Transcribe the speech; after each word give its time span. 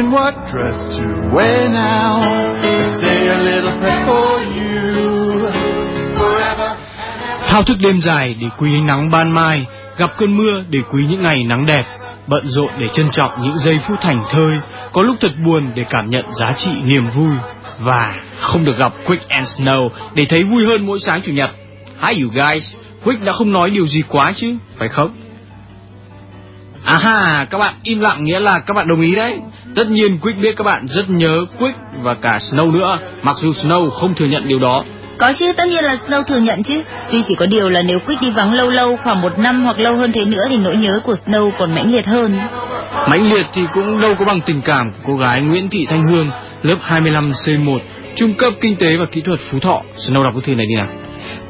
question 0.00 0.12
what 0.12 0.34
dress 0.52 0.76
to 0.96 1.04
wear 1.34 1.68
now. 1.68 2.20
Say 3.00 3.28
a 3.28 3.38
little 3.38 3.72
prayer 3.80 4.06
for 4.06 4.44
you. 4.56 5.48
Forever. 6.18 6.76
Thao 7.48 7.62
thức 7.62 7.76
đêm 7.80 8.00
dài 8.02 8.36
để 8.40 8.46
quý 8.58 8.74
ánh 8.76 8.86
nắng 8.86 9.10
ban 9.10 9.30
mai, 9.30 9.66
gặp 9.98 10.10
cơn 10.18 10.36
mưa 10.36 10.64
để 10.70 10.78
quý 10.92 11.06
những 11.08 11.22
ngày 11.22 11.44
nắng 11.44 11.66
đẹp, 11.66 11.82
bận 12.26 12.48
rộn 12.48 12.70
để 12.78 12.88
trân 12.92 13.10
trọng 13.10 13.30
những 13.42 13.58
giây 13.58 13.80
phút 13.88 14.00
thành 14.00 14.24
thơi, 14.30 14.58
có 14.92 15.02
lúc 15.02 15.16
thật 15.20 15.32
buồn 15.46 15.72
để 15.74 15.84
cảm 15.90 16.10
nhận 16.10 16.24
giá 16.34 16.52
trị 16.56 16.70
niềm 16.84 17.04
vui 17.14 17.32
và 17.80 18.12
không 18.40 18.64
được 18.64 18.78
gặp 18.78 18.92
Quick 19.06 19.28
and 19.28 19.48
Snow 19.48 19.88
để 20.14 20.26
thấy 20.28 20.42
vui 20.42 20.66
hơn 20.66 20.86
mỗi 20.86 21.00
sáng 21.00 21.22
chủ 21.22 21.32
nhật. 21.32 21.50
Hi 22.00 22.22
you 22.22 22.30
guys, 22.30 22.76
Quick 23.04 23.24
đã 23.24 23.32
không 23.32 23.52
nói 23.52 23.70
điều 23.70 23.86
gì 23.86 24.02
quá 24.08 24.32
chứ, 24.36 24.56
phải 24.76 24.88
không? 24.88 25.10
À 26.84 26.96
ha, 26.96 27.46
các 27.50 27.58
bạn 27.58 27.74
im 27.82 28.00
lặng 28.00 28.24
nghĩa 28.24 28.40
là 28.40 28.58
các 28.58 28.74
bạn 28.74 28.88
đồng 28.88 29.00
ý 29.00 29.14
đấy. 29.14 29.38
Tất 29.74 29.90
nhiên 29.90 30.18
Quick 30.18 30.40
biết 30.40 30.56
các 30.56 30.64
bạn 30.64 30.86
rất 30.88 31.10
nhớ 31.10 31.44
Quick 31.58 31.78
và 32.02 32.14
cả 32.14 32.38
Snow 32.38 32.72
nữa, 32.72 32.98
mặc 33.22 33.36
dù 33.40 33.50
Snow 33.50 33.90
không 33.90 34.14
thừa 34.14 34.26
nhận 34.26 34.48
điều 34.48 34.58
đó. 34.58 34.84
Có 35.18 35.32
chứ, 35.38 35.52
tất 35.56 35.64
nhiên 35.68 35.84
là 35.84 35.96
Snow 36.06 36.22
thừa 36.22 36.38
nhận 36.38 36.62
chứ. 36.62 36.82
Duy 37.08 37.22
chỉ 37.28 37.34
có 37.34 37.46
điều 37.46 37.68
là 37.68 37.82
nếu 37.82 37.98
Quick 37.98 38.22
đi 38.22 38.30
vắng 38.30 38.54
lâu 38.54 38.70
lâu, 38.70 38.96
khoảng 38.96 39.20
một 39.20 39.38
năm 39.38 39.64
hoặc 39.64 39.78
lâu 39.78 39.94
hơn 39.94 40.12
thế 40.12 40.24
nữa 40.24 40.46
thì 40.48 40.56
nỗi 40.56 40.76
nhớ 40.76 41.00
của 41.04 41.14
Snow 41.26 41.50
còn 41.58 41.74
mãnh 41.74 41.92
liệt 41.92 42.06
hơn. 42.06 42.38
Mãnh 43.08 43.32
liệt 43.32 43.46
thì 43.52 43.62
cũng 43.72 44.00
đâu 44.00 44.14
có 44.18 44.24
bằng 44.24 44.40
tình 44.40 44.62
cảm 44.62 44.92
của 44.92 45.00
cô 45.06 45.16
gái 45.16 45.40
Nguyễn 45.40 45.68
Thị 45.70 45.86
Thanh 45.86 46.04
Hương, 46.04 46.28
lớp 46.62 46.76
25C1, 46.88 47.78
trung 48.16 48.34
cấp 48.34 48.52
kinh 48.60 48.76
tế 48.76 48.96
và 48.96 49.04
kỹ 49.04 49.20
thuật 49.20 49.40
Phú 49.50 49.58
Thọ. 49.58 49.82
Snow 49.96 50.24
đọc 50.24 50.34
bức 50.34 50.44
thư 50.44 50.54
này 50.54 50.66
đi 50.66 50.74
nào. 50.74 50.88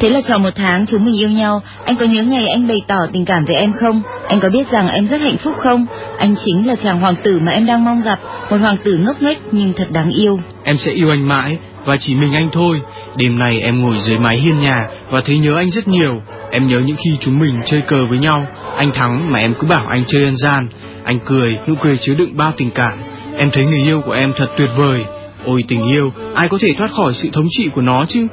Thế 0.00 0.08
là 0.08 0.20
tròn 0.28 0.42
một 0.42 0.50
tháng 0.54 0.86
chúng 0.86 1.04
mình 1.04 1.20
yêu 1.20 1.30
nhau, 1.30 1.62
anh 1.84 1.96
có 1.96 2.06
nhớ 2.06 2.22
ngày 2.22 2.48
anh 2.48 2.68
bày 2.68 2.80
tỏ 2.86 2.98
tình 3.12 3.24
cảm 3.24 3.44
với 3.44 3.56
em 3.56 3.72
không? 3.80 4.02
Anh 4.28 4.40
có 4.40 4.48
biết 4.48 4.70
rằng 4.70 4.88
em 4.88 5.08
rất 5.08 5.20
hạnh 5.20 5.36
phúc 5.36 5.54
không? 5.58 5.86
Anh 6.18 6.34
chính 6.44 6.66
là 6.66 6.74
chàng 6.82 7.00
hoàng 7.00 7.14
tử 7.22 7.40
mà 7.42 7.52
em 7.52 7.66
đang 7.66 7.84
mong 7.84 8.02
gặp, 8.02 8.18
một 8.50 8.56
hoàng 8.60 8.76
tử 8.84 8.96
ngốc 8.96 9.22
nghếch 9.22 9.38
nhưng 9.52 9.72
thật 9.76 9.86
đáng 9.92 10.10
yêu. 10.10 10.40
Em 10.64 10.76
sẽ 10.76 10.92
yêu 10.92 11.08
anh 11.10 11.28
mãi 11.28 11.58
và 11.84 11.96
chỉ 11.96 12.14
mình 12.14 12.32
anh 12.32 12.48
thôi. 12.52 12.80
Đêm 13.16 13.38
nay 13.38 13.60
em 13.60 13.82
ngồi 13.82 13.96
dưới 13.98 14.18
mái 14.18 14.38
hiên 14.38 14.60
nhà 14.60 14.82
và 15.10 15.20
thấy 15.24 15.38
nhớ 15.38 15.50
anh 15.56 15.70
rất 15.70 15.88
nhiều. 15.88 16.22
Em 16.50 16.66
nhớ 16.66 16.80
những 16.80 16.96
khi 17.04 17.10
chúng 17.20 17.38
mình 17.38 17.54
chơi 17.66 17.80
cờ 17.80 18.06
với 18.06 18.18
nhau. 18.18 18.46
Anh 18.76 18.92
thắng 18.94 19.32
mà 19.32 19.38
em 19.38 19.54
cứ 19.60 19.66
bảo 19.66 19.86
anh 19.86 20.04
chơi 20.06 20.24
ăn 20.24 20.36
gian. 20.36 20.68
Anh 21.04 21.18
cười, 21.24 21.58
nụ 21.66 21.74
cười 21.80 21.96
chứa 21.96 22.14
đựng 22.14 22.36
bao 22.36 22.52
tình 22.56 22.70
cảm. 22.70 23.02
Em 23.36 23.50
thấy 23.50 23.64
người 23.64 23.82
yêu 23.82 24.00
của 24.00 24.12
em 24.12 24.32
thật 24.36 24.48
tuyệt 24.58 24.70
vời. 24.76 25.04
Ôi 25.44 25.64
tình 25.68 25.88
yêu, 25.88 26.12
ai 26.34 26.48
có 26.48 26.58
thể 26.60 26.74
thoát 26.78 26.90
khỏi 26.90 27.14
sự 27.14 27.28
thống 27.32 27.46
trị 27.50 27.68
của 27.74 27.82
nó 27.82 28.04
chứ? 28.08 28.26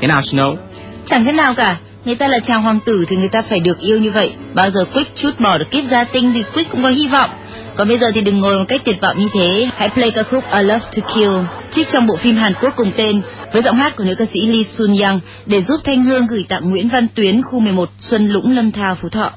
Thế 0.00 0.08
nào 0.08 0.20
Snow? 0.20 0.56
Chẳng 1.06 1.24
thế 1.24 1.32
nào 1.32 1.54
cả. 1.54 1.76
Người 2.04 2.14
ta 2.14 2.28
là 2.28 2.38
chàng 2.38 2.62
hoàng 2.62 2.80
tử 2.84 3.04
thì 3.08 3.16
người 3.16 3.28
ta 3.28 3.42
phải 3.42 3.60
được 3.60 3.80
yêu 3.80 3.98
như 3.98 4.10
vậy. 4.10 4.32
Bao 4.54 4.70
giờ 4.70 4.84
Quick 4.94 5.16
chút 5.16 5.40
bỏ 5.40 5.58
được 5.58 5.70
kiếp 5.70 5.84
gia 5.90 6.04
tinh 6.04 6.32
thì 6.34 6.42
Quick 6.54 6.70
cũng 6.70 6.82
có 6.82 6.88
hy 6.88 7.08
vọng. 7.08 7.30
Còn 7.76 7.88
bây 7.88 7.98
giờ 7.98 8.10
thì 8.14 8.20
đừng 8.20 8.38
ngồi 8.38 8.58
một 8.58 8.64
cách 8.68 8.80
tuyệt 8.84 9.00
vọng 9.00 9.18
như 9.18 9.28
thế. 9.32 9.68
Hãy 9.76 9.88
play 9.88 10.10
ca 10.10 10.22
khúc 10.22 10.44
I 10.52 10.62
Love 10.62 10.84
to 10.96 11.14
Kill, 11.14 11.36
trích 11.72 11.88
trong 11.92 12.06
bộ 12.06 12.16
phim 12.16 12.36
Hàn 12.36 12.54
Quốc 12.60 12.74
cùng 12.76 12.92
tên, 12.96 13.22
với 13.52 13.62
giọng 13.62 13.76
hát 13.76 13.96
của 13.96 14.04
nữ 14.04 14.14
ca 14.18 14.24
sĩ 14.32 14.46
Lee 14.46 14.62
Sun 14.78 14.96
Young 15.02 15.20
để 15.46 15.62
giúp 15.62 15.80
Thanh 15.84 16.04
Hương 16.04 16.26
gửi 16.26 16.44
tặng 16.48 16.70
Nguyễn 16.70 16.88
Văn 16.88 17.06
Tuyến 17.14 17.42
khu 17.42 17.60
11 17.60 17.90
Xuân 17.98 18.28
Lũng 18.28 18.56
Lâm 18.56 18.72
Thao, 18.72 18.94
Phú 18.94 19.08
Thọ. 19.08 19.32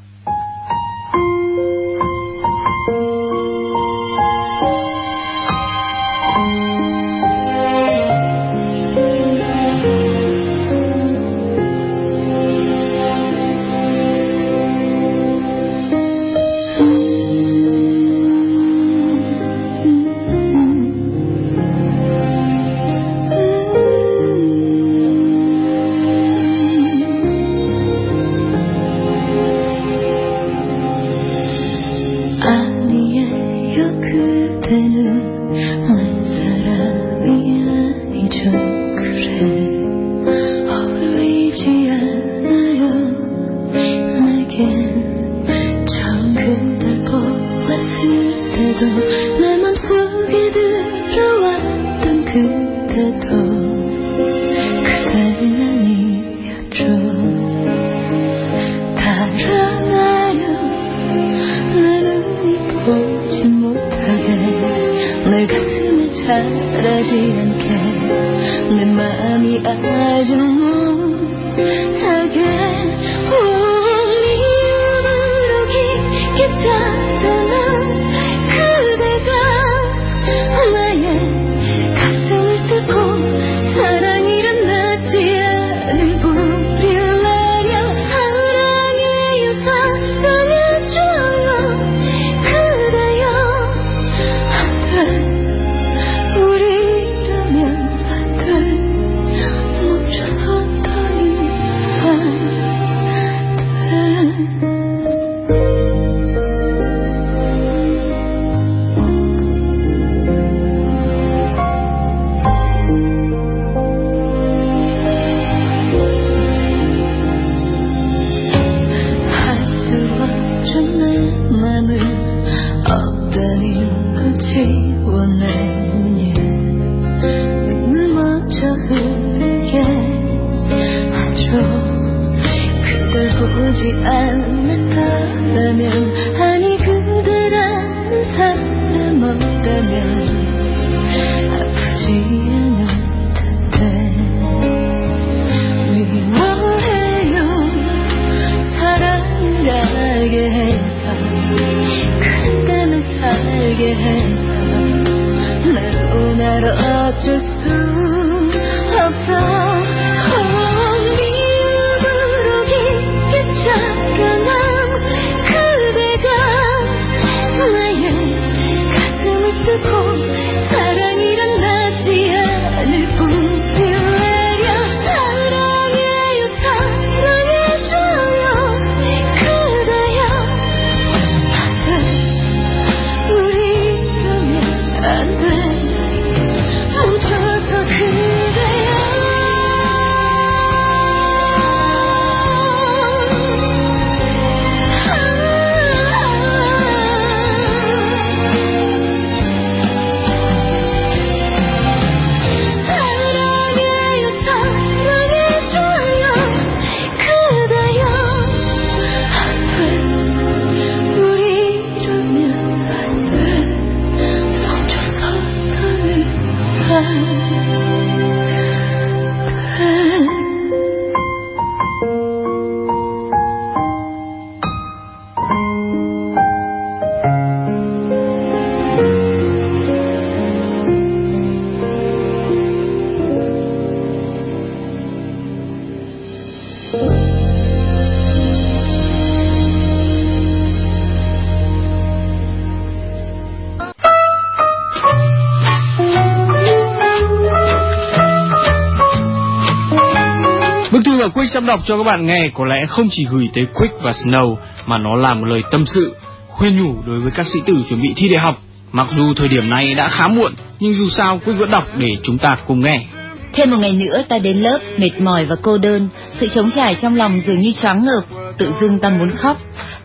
Sắp 251.53 251.63
đọc 251.67 251.79
cho 251.85 251.97
các 251.97 252.03
bạn 252.03 252.25
nghe 252.25 252.49
có 252.53 252.65
lẽ 252.65 252.85
không 252.85 253.07
chỉ 253.11 253.25
gửi 253.31 253.49
tới 253.53 253.65
Quick 253.73 253.93
và 254.01 254.11
Snow 254.11 254.55
mà 254.85 254.97
nó 254.97 255.15
là 255.15 255.33
một 255.33 255.45
lời 255.45 255.61
tâm 255.71 255.85
sự, 255.85 256.15
khuyên 256.47 256.83
nhủ 256.83 256.93
đối 257.05 257.19
với 257.19 257.31
các 257.31 257.47
sĩ 257.47 257.59
tử 257.65 257.83
chuẩn 257.89 258.01
bị 258.01 258.13
thi 258.15 258.29
đại 258.29 258.43
học. 258.45 258.61
Mặc 258.91 259.07
dù 259.15 259.33
thời 259.33 259.47
điểm 259.47 259.69
này 259.69 259.93
đã 259.93 260.07
khá 260.07 260.27
muộn, 260.27 260.53
nhưng 260.79 260.93
dù 260.93 261.09
sao 261.09 261.39
Quick 261.45 261.59
vẫn 261.59 261.71
đọc 261.71 261.83
để 261.97 262.07
chúng 262.23 262.37
ta 262.37 262.57
cùng 262.67 262.79
nghe. 262.79 263.05
Thêm 263.53 263.71
một 263.71 263.77
ngày 263.79 263.91
nữa 263.91 264.23
ta 264.29 264.37
đến 264.37 264.57
lớp 264.57 264.79
mệt 264.97 265.21
mỏi 265.21 265.45
và 265.45 265.55
cô 265.61 265.77
đơn, 265.77 266.07
sự 266.39 266.47
trống 266.55 266.71
trải 266.71 266.95
trong 267.01 267.15
lòng 267.15 267.41
dường 267.47 267.59
như 267.59 267.71
choáng 267.81 268.05
ngợp, 268.05 268.23
tự 268.57 268.71
dưng 268.81 268.99
ta 268.99 269.09
muốn 269.09 269.31
khóc. 269.31 269.57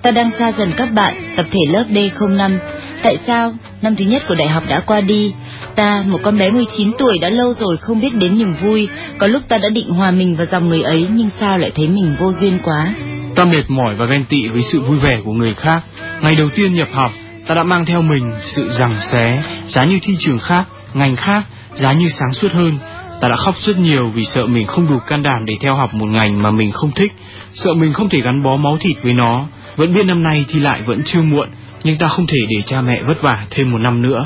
Ta 0.02 0.10
đang 0.10 0.30
xa 0.38 0.52
dần 0.58 0.72
các 0.76 0.92
bạn, 0.92 1.34
tập 1.36 1.46
thể 1.50 1.60
lớp 1.72 1.84
D05. 1.90 2.58
Tại 3.02 3.18
sao? 3.26 3.54
Năm 3.82 3.96
thứ 3.96 4.04
nhất 4.04 4.22
của 4.28 4.34
đại 4.34 4.48
học 4.48 4.62
đã 4.68 4.80
qua 4.86 5.00
đi. 5.00 5.32
Ta, 5.78 6.04
một 6.06 6.18
con 6.22 6.38
bé 6.38 6.50
19 6.50 6.92
tuổi 6.98 7.18
đã 7.18 7.30
lâu 7.30 7.54
rồi 7.54 7.76
không 7.76 8.00
biết 8.00 8.14
đến 8.14 8.38
niềm 8.38 8.52
vui. 8.52 8.88
Có 9.18 9.26
lúc 9.26 9.42
ta 9.48 9.58
đã 9.58 9.68
định 9.68 9.90
hòa 9.90 10.10
mình 10.10 10.36
vào 10.36 10.46
dòng 10.46 10.68
người 10.68 10.82
ấy 10.82 11.06
nhưng 11.12 11.30
sao 11.40 11.58
lại 11.58 11.72
thấy 11.74 11.88
mình 11.88 12.16
vô 12.18 12.32
duyên 12.32 12.58
quá. 12.64 12.94
Ta 13.34 13.44
mệt 13.44 13.62
mỏi 13.68 13.94
và 13.94 14.06
ghen 14.06 14.24
tị 14.24 14.48
với 14.48 14.62
sự 14.62 14.80
vui 14.80 14.98
vẻ 14.98 15.20
của 15.24 15.32
người 15.32 15.54
khác. 15.54 15.80
Ngày 16.20 16.36
đầu 16.36 16.48
tiên 16.54 16.74
nhập 16.74 16.88
học, 16.92 17.12
ta 17.46 17.54
đã 17.54 17.64
mang 17.64 17.84
theo 17.84 18.02
mình 18.02 18.32
sự 18.44 18.68
rằng 18.70 18.96
xé, 19.00 19.42
giá 19.66 19.84
như 19.84 19.98
thi 20.02 20.16
trường 20.18 20.38
khác, 20.38 20.64
ngành 20.94 21.16
khác, 21.16 21.42
giá 21.74 21.92
như 21.92 22.08
sáng 22.08 22.32
suốt 22.32 22.52
hơn. 22.52 22.72
Ta 23.20 23.28
đã 23.28 23.36
khóc 23.36 23.54
rất 23.58 23.78
nhiều 23.78 24.10
vì 24.14 24.24
sợ 24.24 24.46
mình 24.46 24.66
không 24.66 24.88
đủ 24.90 24.98
can 25.06 25.22
đảm 25.22 25.44
để 25.44 25.54
theo 25.60 25.74
học 25.74 25.94
một 25.94 26.06
ngành 26.06 26.42
mà 26.42 26.50
mình 26.50 26.72
không 26.72 26.90
thích, 26.90 27.12
sợ 27.54 27.74
mình 27.74 27.92
không 27.92 28.08
thể 28.08 28.20
gắn 28.20 28.42
bó 28.42 28.56
máu 28.56 28.76
thịt 28.80 28.96
với 29.02 29.12
nó. 29.12 29.46
Vẫn 29.76 29.94
biết 29.94 30.06
năm 30.06 30.22
nay 30.22 30.44
thì 30.48 30.60
lại 30.60 30.80
vẫn 30.86 31.02
chưa 31.04 31.22
muộn, 31.22 31.48
nhưng 31.84 31.98
ta 31.98 32.08
không 32.08 32.26
thể 32.26 32.38
để 32.48 32.62
cha 32.66 32.80
mẹ 32.80 33.02
vất 33.02 33.22
vả 33.22 33.46
thêm 33.50 33.70
một 33.70 33.78
năm 33.78 34.02
nữa. 34.02 34.18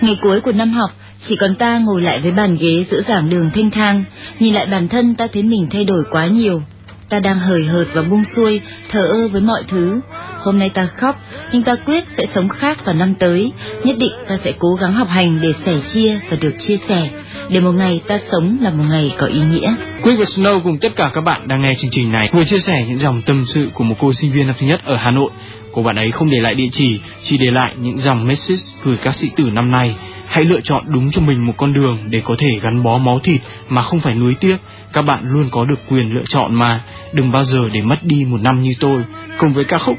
Ngày 0.00 0.16
cuối 0.22 0.40
của 0.40 0.52
năm 0.52 0.72
học, 0.72 0.90
chỉ 1.28 1.36
còn 1.36 1.54
ta 1.54 1.78
ngồi 1.78 2.02
lại 2.02 2.20
với 2.22 2.32
bàn 2.32 2.56
ghế 2.60 2.84
giữa 2.90 3.00
giảng 3.08 3.30
đường 3.30 3.50
thanh 3.54 3.70
thang, 3.70 4.04
nhìn 4.38 4.54
lại 4.54 4.66
bản 4.66 4.88
thân 4.88 5.14
ta 5.14 5.26
thấy 5.32 5.42
mình 5.42 5.66
thay 5.70 5.84
đổi 5.84 6.02
quá 6.10 6.26
nhiều. 6.26 6.62
Ta 7.08 7.20
đang 7.20 7.40
hời 7.40 7.64
hợt 7.64 7.86
và 7.92 8.02
buông 8.02 8.22
xuôi, 8.36 8.60
thờ 8.90 9.00
ơ 9.00 9.28
với 9.28 9.40
mọi 9.40 9.62
thứ. 9.68 10.00
Hôm 10.42 10.58
nay 10.58 10.68
ta 10.68 10.88
khóc, 10.96 11.20
nhưng 11.52 11.62
ta 11.62 11.76
quyết 11.86 12.04
sẽ 12.16 12.26
sống 12.34 12.48
khác 12.48 12.84
vào 12.84 12.94
năm 12.94 13.14
tới. 13.14 13.52
Nhất 13.84 13.96
định 14.00 14.12
ta 14.28 14.38
sẽ 14.44 14.52
cố 14.58 14.68
gắng 14.80 14.92
học 14.92 15.08
hành 15.08 15.38
để 15.42 15.52
sẻ 15.64 15.74
chia 15.92 16.18
và 16.30 16.36
được 16.40 16.54
chia 16.66 16.76
sẻ, 16.88 17.08
để 17.48 17.60
một 17.60 17.72
ngày 17.72 18.00
ta 18.08 18.18
sống 18.32 18.56
là 18.60 18.70
một 18.70 18.84
ngày 18.90 19.10
có 19.18 19.26
ý 19.26 19.40
nghĩa. 19.40 19.74
Quick 20.02 20.18
và 20.18 20.24
Snow 20.24 20.60
cùng 20.60 20.78
tất 20.78 20.96
cả 20.96 21.10
các 21.14 21.20
bạn 21.20 21.48
đang 21.48 21.62
nghe 21.62 21.74
chương 21.80 21.90
trình 21.90 22.12
này 22.12 22.30
vừa 22.32 22.44
chia 22.44 22.58
sẻ 22.58 22.84
những 22.88 22.98
dòng 22.98 23.22
tâm 23.26 23.44
sự 23.54 23.68
của 23.74 23.84
một 23.84 23.94
cô 23.98 24.12
sinh 24.12 24.32
viên 24.32 24.46
năm 24.46 24.56
thứ 24.60 24.66
nhất 24.66 24.80
ở 24.84 24.96
Hà 24.96 25.10
Nội. 25.10 25.30
Cô 25.72 25.82
bạn 25.82 25.96
ấy 25.96 26.10
không 26.10 26.30
để 26.30 26.40
lại 26.40 26.54
địa 26.54 26.68
chỉ, 26.72 27.00
chỉ 27.22 27.38
để 27.38 27.50
lại 27.50 27.74
những 27.80 27.96
dòng 27.96 28.26
message 28.26 28.60
gửi 28.84 28.96
các 29.02 29.14
sĩ 29.14 29.30
tử 29.36 29.44
năm 29.52 29.70
nay. 29.70 29.94
Hãy 30.26 30.44
lựa 30.44 30.60
chọn 30.60 30.84
đúng 30.88 31.10
cho 31.10 31.20
mình 31.20 31.46
một 31.46 31.52
con 31.56 31.72
đường 31.72 31.98
để 32.10 32.22
có 32.24 32.34
thể 32.38 32.58
gắn 32.62 32.82
bó 32.82 32.98
máu 32.98 33.20
thịt 33.22 33.40
mà 33.68 33.82
không 33.82 34.00
phải 34.00 34.14
nuối 34.14 34.34
tiếc. 34.40 34.56
Các 34.92 35.02
bạn 35.02 35.22
luôn 35.24 35.48
có 35.50 35.64
được 35.64 35.80
quyền 35.88 36.14
lựa 36.14 36.24
chọn 36.28 36.54
mà. 36.54 36.84
Đừng 37.12 37.32
bao 37.32 37.44
giờ 37.44 37.68
để 37.72 37.82
mất 37.82 37.98
đi 38.02 38.24
một 38.24 38.40
năm 38.42 38.62
như 38.62 38.72
tôi. 38.80 39.02
Cùng 39.38 39.54
với 39.54 39.64
ca 39.64 39.78
khúc 39.78 39.96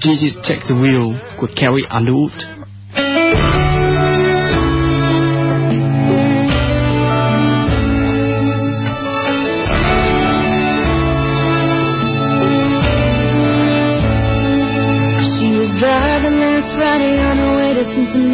Jesus 0.00 0.30
Take 0.48 0.60
the 0.68 0.74
Wheel 0.74 1.12
của 1.36 1.46
Carrie 1.56 1.88
Underwood. 1.88 2.59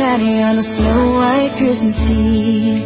On 0.07 0.55
a 0.55 0.63
snow 0.63 1.19
white 1.19 1.51
Christmas 1.59 1.99
Eve. 2.07 2.79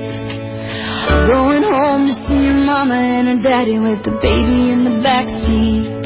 Going 1.28 1.60
home 1.60 2.08
to 2.08 2.14
see 2.24 2.48
her 2.48 2.56
mama 2.64 2.96
and 2.96 3.28
her 3.28 3.40
daddy 3.44 3.76
with 3.76 4.00
the 4.08 4.16
baby 4.24 4.72
in 4.72 4.88
the 4.88 5.04
back 5.04 5.28
seat. 5.44 6.00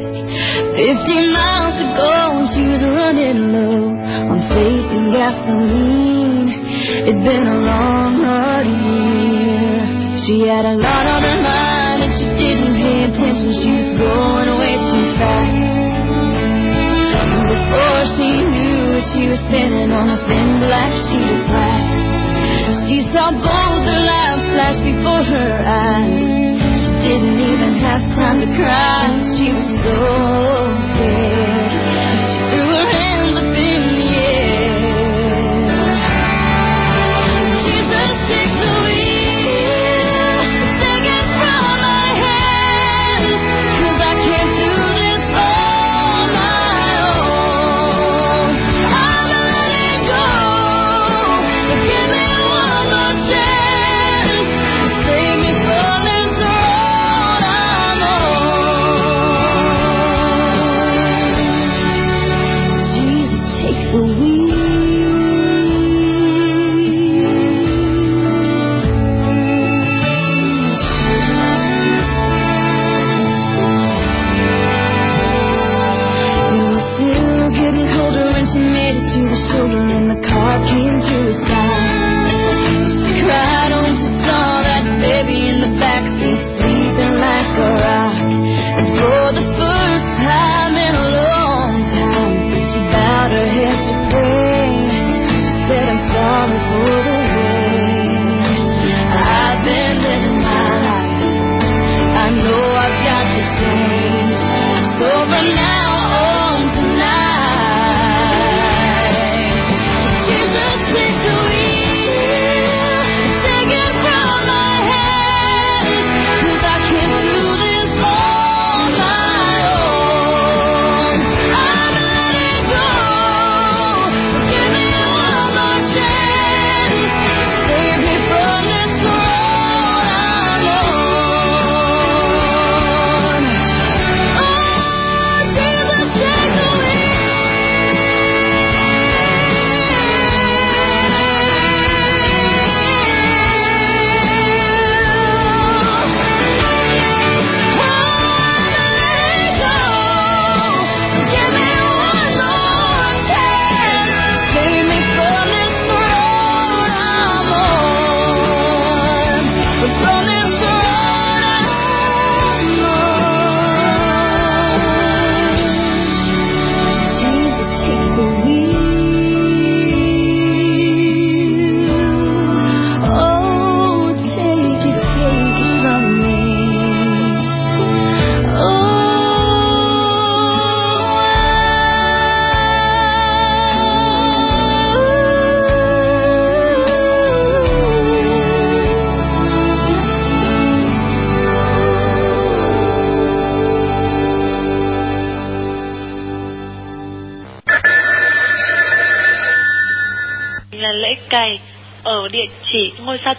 Fifty 0.75 1.19
miles 1.31 1.78
to 1.78 1.87
go 1.94 2.43
and 2.43 2.50
she 2.50 2.66
was 2.66 2.82
running 2.90 3.55
low 3.55 3.94
on 3.94 4.43
faith 4.58 4.90
and 4.90 5.14
gasoline. 5.14 6.50
It'd 7.06 7.22
been 7.22 7.46
a 7.46 7.58
long, 7.62 8.19
hard 8.19 8.67
year. 8.67 9.87
She 10.26 10.50
had 10.50 10.67
a 10.67 10.75
lot 10.75 11.06
on 11.06 11.22
her 11.22 11.38
mind 11.38 12.10
and 12.10 12.12
she 12.19 12.26
didn't 12.43 12.75
pay 12.75 13.06
attention. 13.06 13.55
She 13.62 13.70
was 13.70 13.87
going 14.02 14.50
way 14.58 14.75
too 14.90 15.06
fast. 15.14 15.62
And 17.22 17.46
before 17.55 18.02
she 18.19 18.28
knew 18.50 18.63
she 19.12 19.29
was 19.29 19.39
standing 19.51 19.93
on 19.93 20.09
a 20.09 20.19
thin 20.25 20.61
black 20.65 20.93
sheet 20.93 21.29
of 21.35 21.41
glass. 21.51 22.89
She 22.89 23.05
saw 23.12 23.33
both 23.33 23.81
their 23.85 24.01
lives 24.01 24.45
flash 24.55 24.79
before 24.81 25.23
her 25.25 25.51
eyes. 25.67 26.15
She 26.81 26.93
didn't 27.05 27.41
even 27.41 27.75
have 27.85 28.01
time 28.17 28.41
to 28.41 28.49
cry. 28.56 29.12
She 29.37 29.53
was 29.53 29.67
so 29.83 29.99
scared. 30.95 31.73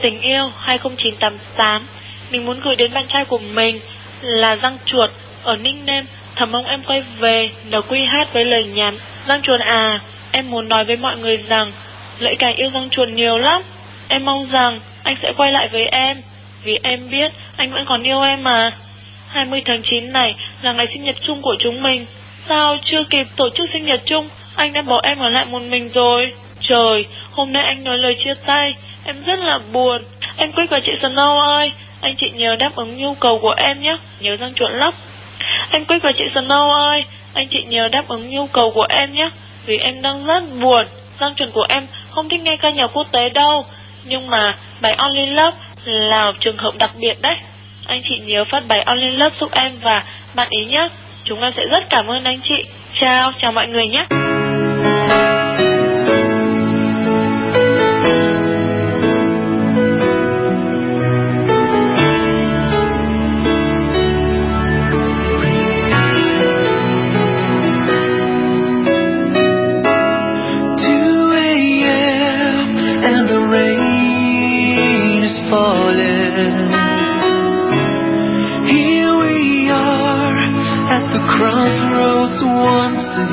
Tình 0.05 0.21
yêu 0.21 0.51
20988. 0.65 1.81
Mình 2.31 2.45
muốn 2.45 2.61
gửi 2.65 2.75
đến 2.75 2.93
bạn 2.93 3.05
trai 3.13 3.25
của 3.25 3.37
mình 3.37 3.79
là 4.21 4.55
Răng 4.55 4.77
Chuột 4.85 5.09
ở 5.43 5.57
Ninh 5.57 5.85
Nem. 5.85 6.05
Thầm 6.35 6.51
mong 6.51 6.65
em 6.65 6.83
quay 6.87 7.03
về, 7.19 7.49
NQH 7.69 8.25
với 8.33 8.45
lời 8.45 8.63
nhắn. 8.63 8.95
Răng 9.27 9.41
Chuột 9.41 9.59
à, 9.59 9.99
em 10.31 10.51
muốn 10.51 10.69
nói 10.69 10.85
với 10.85 10.97
mọi 10.97 11.17
người 11.17 11.37
rằng 11.37 11.71
lễ 12.19 12.35
càng 12.39 12.55
yêu 12.55 12.69
Răng 12.73 12.89
Chuột 12.89 13.09
nhiều 13.09 13.37
lắm. 13.37 13.61
Em 14.07 14.25
mong 14.25 14.49
rằng 14.51 14.79
anh 15.03 15.15
sẽ 15.21 15.33
quay 15.37 15.51
lại 15.51 15.69
với 15.71 15.85
em, 15.91 16.21
vì 16.63 16.79
em 16.83 17.09
biết 17.09 17.31
anh 17.57 17.71
vẫn 17.71 17.85
còn 17.87 18.03
yêu 18.03 18.21
em 18.21 18.43
mà. 18.43 18.71
20 19.27 19.61
tháng 19.65 19.81
9 19.83 20.11
này 20.13 20.35
là 20.61 20.73
ngày 20.73 20.87
sinh 20.93 21.03
nhật 21.03 21.15
chung 21.27 21.41
của 21.41 21.55
chúng 21.59 21.81
mình. 21.83 22.05
Sao 22.47 22.77
chưa 22.91 23.03
kịp 23.09 23.27
tổ 23.35 23.49
chức 23.49 23.69
sinh 23.73 23.85
nhật 23.85 23.99
chung, 24.05 24.29
anh 24.55 24.73
đã 24.73 24.81
bỏ 24.81 24.99
em 25.03 25.19
ở 25.19 25.29
lại 25.29 25.45
một 25.45 25.61
mình 25.69 25.89
rồi. 25.93 26.33
Trời, 26.61 27.05
hôm 27.31 27.53
nay 27.53 27.63
anh 27.63 27.83
nói 27.83 27.97
lời 27.97 28.17
chia 28.23 28.33
tay, 28.45 28.75
em 29.05 29.23
rất 29.23 29.39
là 29.39 29.59
buồn. 29.71 30.03
Em 30.37 30.51
Quyết 30.51 30.65
và 30.71 30.79
chị 30.85 30.91
Snow 31.01 31.39
ơi, 31.39 31.71
anh 32.01 32.15
chị 32.17 32.29
nhớ 32.33 32.55
đáp 32.55 32.75
ứng 32.75 32.97
nhu 32.97 33.13
cầu 33.13 33.39
của 33.39 33.53
em 33.57 33.81
nhé, 33.81 33.97
nhớ 34.19 34.35
răng 34.35 34.53
chuột 34.55 34.69
lắm. 34.71 34.93
Anh 35.71 35.85
Quyết 35.85 35.97
và 36.03 36.11
chị 36.17 36.23
Snow 36.33 36.71
ơi, 36.71 37.05
anh 37.33 37.47
chị 37.47 37.63
nhớ 37.67 37.87
đáp 37.91 38.07
ứng 38.07 38.29
nhu 38.29 38.47
cầu 38.47 38.71
của 38.71 38.85
em 38.89 39.13
nhé, 39.13 39.29
vì 39.65 39.77
em 39.77 40.01
đang 40.01 40.25
rất 40.25 40.43
buồn. 40.61 40.85
Răng 41.19 41.33
chuẩn 41.35 41.51
của 41.51 41.65
em 41.69 41.87
không 42.11 42.29
thích 42.29 42.41
nghe 42.43 42.57
ca 42.61 42.69
nhạc 42.69 42.87
quốc 42.93 43.07
tế 43.11 43.29
đâu, 43.29 43.65
nhưng 44.05 44.29
mà 44.29 44.53
bài 44.81 44.93
Only 44.93 45.25
Love 45.25 45.57
là 45.85 46.31
trường 46.39 46.57
hợp 46.57 46.71
đặc 46.79 46.91
biệt 46.99 47.21
đấy. 47.21 47.35
Anh 47.87 48.01
chị 48.03 48.19
nhớ 48.25 48.45
phát 48.45 48.63
bài 48.67 48.83
Only 48.85 49.17
Love 49.17 49.35
giúp 49.39 49.51
em 49.51 49.71
và 49.81 50.03
bạn 50.35 50.47
ý 50.49 50.65
nhé. 50.65 50.89
Chúng 51.23 51.41
em 51.41 51.53
sẽ 51.57 51.63
rất 51.71 51.83
cảm 51.89 52.07
ơn 52.07 52.23
anh 52.23 52.39
chị. 52.43 52.69
Chào, 52.99 53.31
chào 53.41 53.51
mọi 53.51 53.67
người 53.67 53.87
nhé. 53.87 54.05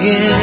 Again. 0.03 0.42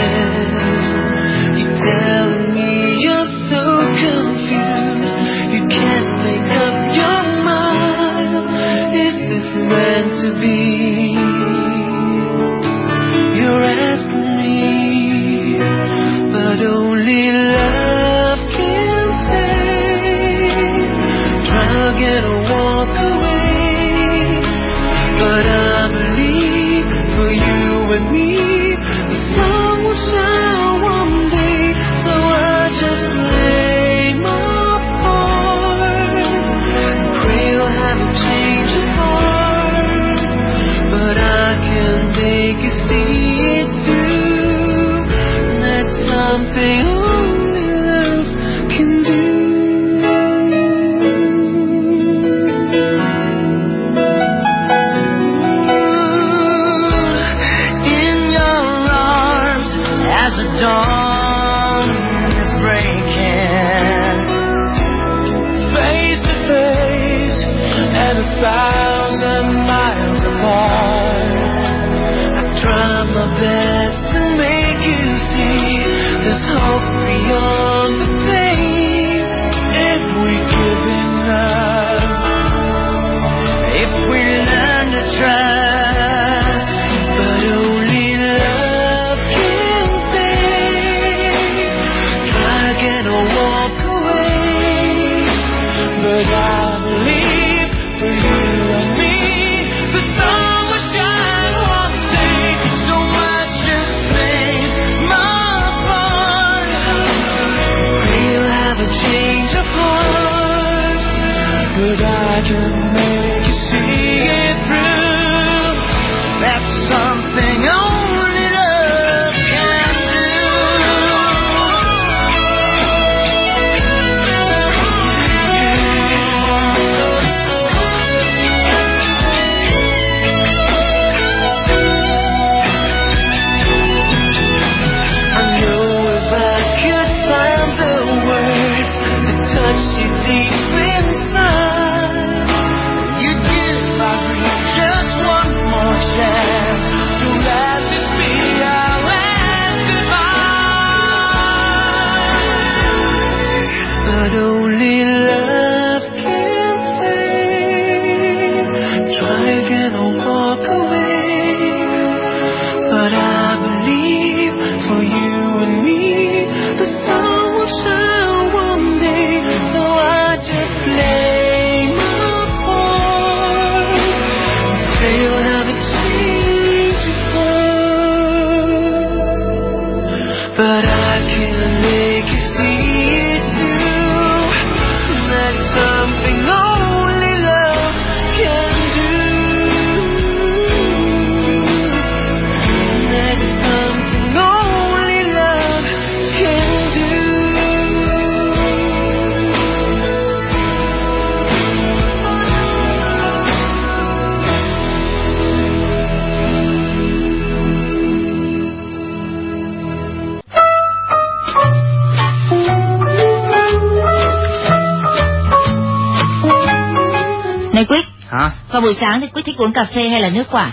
Vào 218.79 218.85
buổi 218.85 218.95
sáng 219.01 219.21
thì 219.21 219.27
Quyết 219.33 219.45
thích 219.45 219.57
uống 219.57 219.71
cà 219.73 219.83
phê 219.83 220.07
hay 220.09 220.21
là 220.21 220.29
nước 220.29 220.43
quả? 220.51 220.71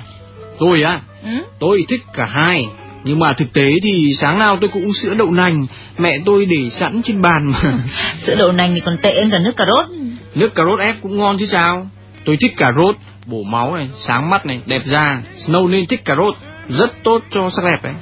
Tôi 0.58 0.82
á, 0.82 1.00
Ừ? 1.24 1.30
tôi 1.60 1.84
thích 1.88 2.00
cả 2.14 2.24
hai. 2.28 2.68
Nhưng 3.04 3.18
mà 3.18 3.32
thực 3.32 3.52
tế 3.52 3.68
thì 3.82 4.12
sáng 4.18 4.38
nào 4.38 4.56
tôi 4.60 4.68
cũng 4.68 4.84
uống 4.84 4.94
sữa 4.94 5.14
đậu 5.14 5.30
nành, 5.30 5.66
mẹ 5.98 6.18
tôi 6.26 6.46
để 6.46 6.70
sẵn 6.70 7.02
trên 7.02 7.22
bàn 7.22 7.52
mà. 7.52 7.72
Sữa 8.26 8.34
đậu 8.38 8.52
nành 8.52 8.74
thì 8.74 8.80
còn 8.80 8.98
tệ 9.02 9.14
hơn 9.20 9.30
cả 9.30 9.38
nước 9.38 9.56
cà 9.56 9.64
rốt. 9.64 9.86
Nước 10.34 10.54
cà 10.54 10.64
rốt 10.64 10.78
ép 10.80 10.96
cũng 11.02 11.16
ngon 11.18 11.36
chứ 11.38 11.46
sao. 11.46 11.86
Tôi 12.24 12.36
thích 12.40 12.52
cà 12.56 12.66
rốt, 12.76 12.96
bổ 13.26 13.42
máu 13.42 13.74
này, 13.76 13.88
sáng 13.98 14.30
mắt 14.30 14.46
này, 14.46 14.60
đẹp 14.66 14.82
da. 14.84 15.22
Snow 15.36 15.68
nên 15.68 15.86
thích 15.86 16.04
cà 16.04 16.14
rốt, 16.16 16.34
rất 16.68 17.02
tốt 17.02 17.22
cho 17.34 17.50
sắc 17.56 17.62
đẹp 17.64 17.82
đấy. 17.82 17.92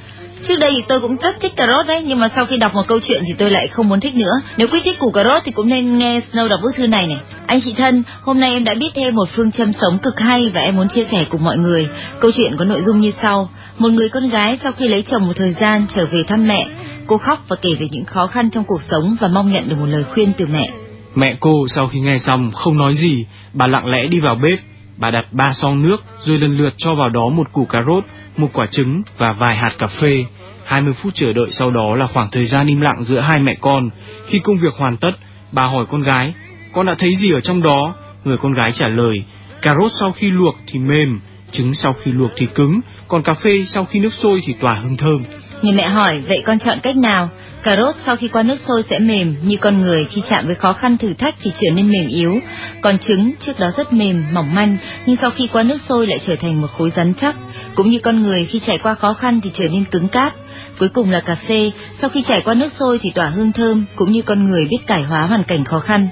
Trước 0.47 0.55
đây 0.59 0.71
thì 0.75 0.83
tôi 0.87 1.01
cũng 1.01 1.15
rất 1.21 1.41
thích 1.41 1.53
cà 1.57 1.67
rốt 1.67 1.87
đấy, 1.87 2.03
nhưng 2.05 2.19
mà 2.19 2.27
sau 2.35 2.45
khi 2.45 2.57
đọc 2.57 2.75
một 2.75 2.87
câu 2.87 2.99
chuyện 2.99 3.23
thì 3.27 3.33
tôi 3.37 3.51
lại 3.51 3.67
không 3.67 3.89
muốn 3.89 3.99
thích 3.99 4.15
nữa. 4.15 4.41
Nếu 4.57 4.67
quý 4.71 4.81
thích 4.83 4.99
củ 4.99 5.11
cà 5.11 5.23
rốt 5.23 5.41
thì 5.45 5.51
cũng 5.51 5.69
nên 5.69 5.97
nghe 5.97 6.21
Snow 6.31 6.47
đọc 6.47 6.59
bức 6.63 6.75
thư 6.75 6.87
này 6.87 7.07
này. 7.07 7.17
Anh 7.47 7.61
chị 7.61 7.73
thân, 7.77 8.03
hôm 8.21 8.39
nay 8.39 8.53
em 8.53 8.63
đã 8.63 8.73
biết 8.73 8.89
thêm 8.95 9.15
một 9.15 9.29
phương 9.35 9.51
châm 9.51 9.73
sống 9.73 9.97
cực 10.03 10.19
hay 10.19 10.49
và 10.53 10.61
em 10.61 10.75
muốn 10.75 10.87
chia 10.89 11.05
sẻ 11.11 11.25
cùng 11.29 11.43
mọi 11.43 11.57
người. 11.57 11.89
Câu 12.19 12.31
chuyện 12.31 12.55
có 12.57 12.65
nội 12.65 12.81
dung 12.85 12.99
như 12.99 13.11
sau. 13.21 13.49
Một 13.77 13.89
người 13.91 14.09
con 14.09 14.29
gái 14.29 14.59
sau 14.63 14.71
khi 14.71 14.87
lấy 14.87 15.01
chồng 15.01 15.27
một 15.27 15.33
thời 15.35 15.53
gian 15.53 15.85
trở 15.95 16.05
về 16.05 16.23
thăm 16.27 16.47
mẹ, 16.47 16.67
cô 17.07 17.17
khóc 17.17 17.45
và 17.47 17.55
kể 17.61 17.69
về 17.79 17.87
những 17.91 18.05
khó 18.05 18.27
khăn 18.27 18.49
trong 18.49 18.63
cuộc 18.63 18.81
sống 18.91 19.15
và 19.19 19.27
mong 19.27 19.51
nhận 19.51 19.69
được 19.69 19.75
một 19.79 19.89
lời 19.89 20.03
khuyên 20.13 20.33
từ 20.37 20.45
mẹ. 20.53 20.69
Mẹ 21.15 21.35
cô 21.39 21.67
sau 21.75 21.87
khi 21.87 21.99
nghe 21.99 22.17
xong 22.17 22.51
không 22.51 22.77
nói 22.77 22.93
gì, 22.93 23.25
bà 23.53 23.67
lặng 23.67 23.89
lẽ 23.89 24.07
đi 24.07 24.19
vào 24.19 24.35
bếp. 24.35 24.59
Bà 24.97 25.11
đặt 25.11 25.25
ba 25.31 25.51
song 25.53 25.81
nước 25.87 26.03
rồi 26.23 26.37
lần 26.37 26.57
lượt 26.57 26.73
cho 26.77 26.95
vào 26.95 27.09
đó 27.09 27.29
một 27.29 27.53
củ 27.53 27.65
cà 27.65 27.83
rốt, 27.87 28.03
một 28.37 28.47
quả 28.53 28.65
trứng 28.71 29.01
và 29.17 29.31
vài 29.31 29.55
hạt 29.55 29.71
cà 29.77 29.87
phê. 29.87 30.25
20 30.65 30.93
phút 30.93 31.15
chờ 31.15 31.33
đợi 31.33 31.47
sau 31.49 31.71
đó 31.71 31.95
là 31.95 32.05
khoảng 32.13 32.29
thời 32.31 32.47
gian 32.47 32.67
im 32.67 32.81
lặng 32.81 33.03
giữa 33.03 33.19
hai 33.19 33.39
mẹ 33.39 33.55
con. 33.61 33.89
Khi 34.27 34.39
công 34.39 34.57
việc 34.57 34.73
hoàn 34.77 34.97
tất, 34.97 35.11
bà 35.51 35.65
hỏi 35.65 35.85
con 35.91 36.01
gái, 36.01 36.33
con 36.73 36.85
đã 36.85 36.95
thấy 36.97 37.15
gì 37.15 37.31
ở 37.31 37.39
trong 37.39 37.61
đó? 37.61 37.95
Người 38.23 38.37
con 38.37 38.53
gái 38.53 38.71
trả 38.71 38.87
lời, 38.87 39.23
cà 39.61 39.73
rốt 39.81 39.91
sau 39.99 40.11
khi 40.11 40.31
luộc 40.31 40.55
thì 40.67 40.79
mềm, 40.79 41.19
trứng 41.51 41.73
sau 41.73 41.93
khi 41.93 42.11
luộc 42.11 42.31
thì 42.35 42.45
cứng, 42.45 42.79
còn 43.07 43.23
cà 43.23 43.33
phê 43.33 43.65
sau 43.67 43.85
khi 43.85 43.99
nước 43.99 44.13
sôi 44.13 44.39
thì 44.45 44.53
tỏa 44.61 44.73
hương 44.73 44.97
thơm. 44.97 45.23
Người 45.61 45.73
mẹ 45.73 45.87
hỏi, 45.87 46.21
vậy 46.27 46.43
con 46.45 46.59
chọn 46.59 46.79
cách 46.83 46.97
nào? 46.97 47.29
Cà 47.65 47.75
rốt 47.75 47.95
sau 48.05 48.15
khi 48.15 48.27
qua 48.27 48.43
nước 48.43 48.57
sôi 48.67 48.83
sẽ 48.89 48.99
mềm, 48.99 49.35
như 49.43 49.57
con 49.57 49.81
người 49.81 50.05
khi 50.05 50.21
chạm 50.29 50.45
với 50.45 50.55
khó 50.55 50.73
khăn 50.73 50.97
thử 50.97 51.13
thách 51.13 51.35
thì 51.41 51.51
trở 51.61 51.67
nên 51.75 51.89
mềm 51.89 52.07
yếu. 52.07 52.39
Còn 52.81 52.99
trứng 52.99 53.31
trước 53.45 53.59
đó 53.59 53.71
rất 53.77 53.93
mềm, 53.93 54.23
mỏng 54.33 54.55
manh, 54.55 54.77
nhưng 55.05 55.15
sau 55.15 55.31
khi 55.31 55.49
qua 55.53 55.63
nước 55.63 55.77
sôi 55.89 56.07
lại 56.07 56.19
trở 56.27 56.35
thành 56.35 56.61
một 56.61 56.67
khối 56.77 56.91
rắn 56.95 57.13
chắc. 57.13 57.35
Cũng 57.75 57.89
như 57.89 57.99
con 57.99 58.23
người 58.23 58.45
khi 58.45 58.61
trải 58.67 58.77
qua 58.77 58.95
khó 58.95 59.13
khăn 59.13 59.41
thì 59.43 59.51
trở 59.53 59.67
nên 59.69 59.85
cứng 59.85 60.07
cáp. 60.07 60.33
Cuối 60.79 60.89
cùng 60.89 61.11
là 61.11 61.19
cà 61.19 61.35
phê, 61.35 61.71
sau 62.01 62.09
khi 62.09 62.23
trải 62.27 62.41
qua 62.41 62.53
nước 62.53 62.73
sôi 62.79 62.99
thì 63.01 63.11
tỏa 63.15 63.27
hương 63.27 63.51
thơm, 63.51 63.85
cũng 63.95 64.11
như 64.11 64.21
con 64.21 64.43
người 64.43 64.67
biết 64.69 64.79
cải 64.87 65.03
hóa 65.03 65.21
hoàn 65.21 65.43
cảnh 65.43 65.65
khó 65.65 65.79
khăn. 65.79 66.07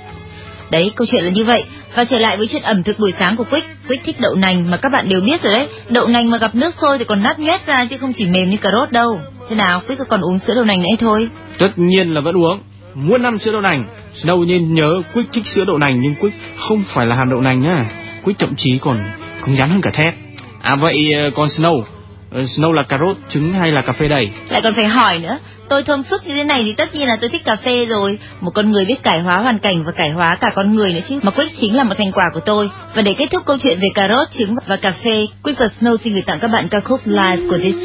Đấy, 0.72 0.92
câu 0.96 1.08
chuyện 1.12 1.24
là 1.24 1.30
như 1.30 1.46
vậy. 1.46 1.64
Và 1.96 2.06
trở 2.06 2.20
lại 2.20 2.38
với 2.38 2.48
chuyện 2.48 2.62
ẩm 2.62 2.84
thực 2.84 3.00
buổi 3.00 3.14
sáng 3.20 3.36
của 3.36 3.44
Quick. 3.44 3.68
Quick 3.88 4.06
thích 4.06 4.16
đậu 4.20 4.36
nành 4.36 4.72
mà 4.72 4.78
các 4.78 4.92
bạn 4.92 5.10
đều 5.10 5.22
biết 5.22 5.44
rồi 5.44 5.54
đấy. 5.54 5.68
Đậu 5.90 6.08
nành 6.08 6.30
mà 6.30 6.38
gặp 6.38 6.56
nước 6.56 6.74
sôi 6.82 6.98
thì 6.98 7.06
còn 7.06 7.24
nát 7.24 7.40
nhét 7.40 7.66
ra 7.66 7.86
chứ 7.86 7.98
không 7.98 8.14
chỉ 8.16 8.28
mềm 8.28 8.50
như 8.50 8.58
cà 8.58 8.70
rốt 8.72 8.92
đâu. 8.92 9.20
Thế 9.50 9.56
nào, 9.56 9.82
Quick 9.88 10.02
còn 10.10 10.22
uống 10.22 10.40
sữa 10.40 10.56
đậu 10.56 10.66
nành 10.66 10.82
nữa 10.82 10.96
thôi? 11.00 11.30
Tất 11.60 11.70
nhiên 11.76 12.14
là 12.14 12.22
vẫn 12.22 12.38
uống. 12.38 12.60
Muốn 12.96 13.22
năm 13.22 13.38
sữa 13.38 13.52
đậu 13.52 13.62
nành. 13.62 13.86
đâu 14.26 14.46
nên 14.46 14.74
nhớ 14.74 15.02
Quick 15.14 15.34
thích 15.34 15.48
sữa 15.48 15.64
đậu 15.68 15.78
nành 15.78 16.02
nhưng 16.02 16.16
Quick 16.16 16.36
không 16.58 16.84
phải 16.88 17.06
là 17.06 17.16
hàm 17.16 17.30
đậu 17.30 17.42
nành 17.42 17.62
nhá. 17.62 17.86
Quick 18.24 18.40
thậm 18.40 18.54
chí 18.58 18.78
còn 18.78 18.98
cứng 19.46 19.56
rắn 19.56 19.70
hơn 19.70 19.82
cả 19.82 19.92
thép. 19.94 20.14
À 20.62 20.76
vậy 20.76 21.14
ờ, 21.14 21.30
còn 21.36 21.48
Snow, 21.48 21.84
ờ, 22.32 22.42
Snow 22.42 22.72
là 22.72 22.84
cà 22.84 22.98
rốt, 22.98 23.18
trứng 23.30 23.54
hay 23.54 23.72
là 23.72 23.82
cà 23.82 23.94
phê 23.94 24.08
đầy? 24.08 24.30
Lại 24.50 24.62
còn 24.62 24.74
phải 24.74 24.86
hỏi 24.86 25.20
nữa. 25.20 25.38
Tôi 25.70 25.84
thơm 25.84 26.04
phức 26.04 26.28
như 26.28 26.36
thế 26.36 26.44
này 26.44 26.64
thì 26.66 26.74
tất 26.74 26.96
nhiên 26.96 27.08
là 27.08 27.18
tôi 27.22 27.30
thích 27.30 27.46
cà 27.46 27.56
phê 27.56 27.86
rồi. 27.86 28.20
Một 28.42 28.52
con 28.56 28.72
người 28.72 28.86
biết 28.86 29.04
cải 29.04 29.20
hóa 29.20 29.38
hoàn 29.38 29.60
cảnh 29.60 29.84
và 29.84 29.92
cải 29.92 30.10
hóa 30.10 30.38
cả 30.42 30.52
con 30.56 30.76
người 30.76 30.94
nữa 30.94 31.00
chứ. 31.10 31.20
Mà 31.22 31.32
Quick 31.32 31.52
chính 31.62 31.78
là 31.78 31.84
một 31.84 31.96
thành 31.98 32.12
quả 32.12 32.26
của 32.34 32.40
tôi. 32.40 32.70
Và 32.96 33.02
để 33.02 33.14
kết 33.14 33.28
thúc 33.32 33.44
câu 33.46 33.58
chuyện 33.64 33.80
về 33.80 33.88
cà 33.96 34.08
rốt, 34.08 34.28
trứng 34.32 34.56
và 34.68 34.76
cà 34.76 34.92
phê, 35.04 35.28
Quick 35.44 35.60
và 35.60 35.68
Snow 35.80 35.98
xin 35.98 36.14
gửi 36.14 36.24
tặng 36.26 36.40
các 36.40 36.48
bạn 36.48 36.68
ca 36.70 36.80
khúc 36.80 37.00
Live 37.06 37.42
của 37.50 37.58
This 37.58 37.76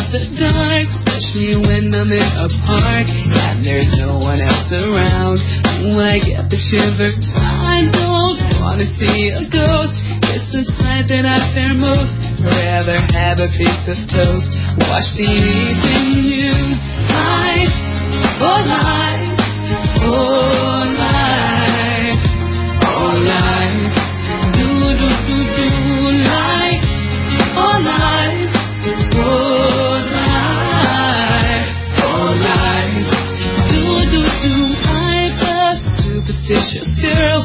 of 0.00 0.08
the 0.08 0.20
dark, 0.40 0.88
especially 0.88 1.60
when 1.60 1.92
I'm 1.92 2.08
in 2.08 2.24
a 2.24 2.48
park 2.64 3.08
and 3.08 3.60
there's 3.60 3.92
no 4.00 4.16
one 4.16 4.40
else 4.40 4.72
around. 4.72 5.36
I 6.00 6.16
get 6.20 6.48
the 6.48 6.56
shivers. 6.56 7.16
I 7.36 7.84
don't 7.92 8.40
wanna 8.60 8.88
see 8.96 9.28
a 9.28 9.44
ghost. 9.52 10.00
It's 10.32 10.48
the 10.52 10.64
sight 10.80 11.08
that 11.12 11.28
I 11.28 11.52
fear 11.52 11.74
most. 11.76 12.29
Rather 12.42 12.96
have 13.12 13.38
a 13.38 13.48
piece 13.52 13.84
of 13.86 13.98
toast. 14.08 14.48
Watch 14.88 15.12
the 15.16 15.28
evening 15.28 16.24
news. 16.24 16.80
Life, 17.12 17.74
oh 18.40 18.64
life, 18.64 19.28
oh 20.00 20.88
life, 20.96 22.16
oh 22.80 23.12
life. 23.28 23.92
Do 24.56 24.64
do 24.64 25.08
do 25.28 25.36
do 25.52 25.68
life, 26.24 26.80
oh 27.60 27.76
life, 27.84 28.48
oh 29.20 30.00
life, 30.08 31.68
oh 32.00 32.32
life. 32.40 33.04
I'm 34.88 35.44
a 35.44 35.76
superstitious 36.02 36.88
girl. 37.04 37.44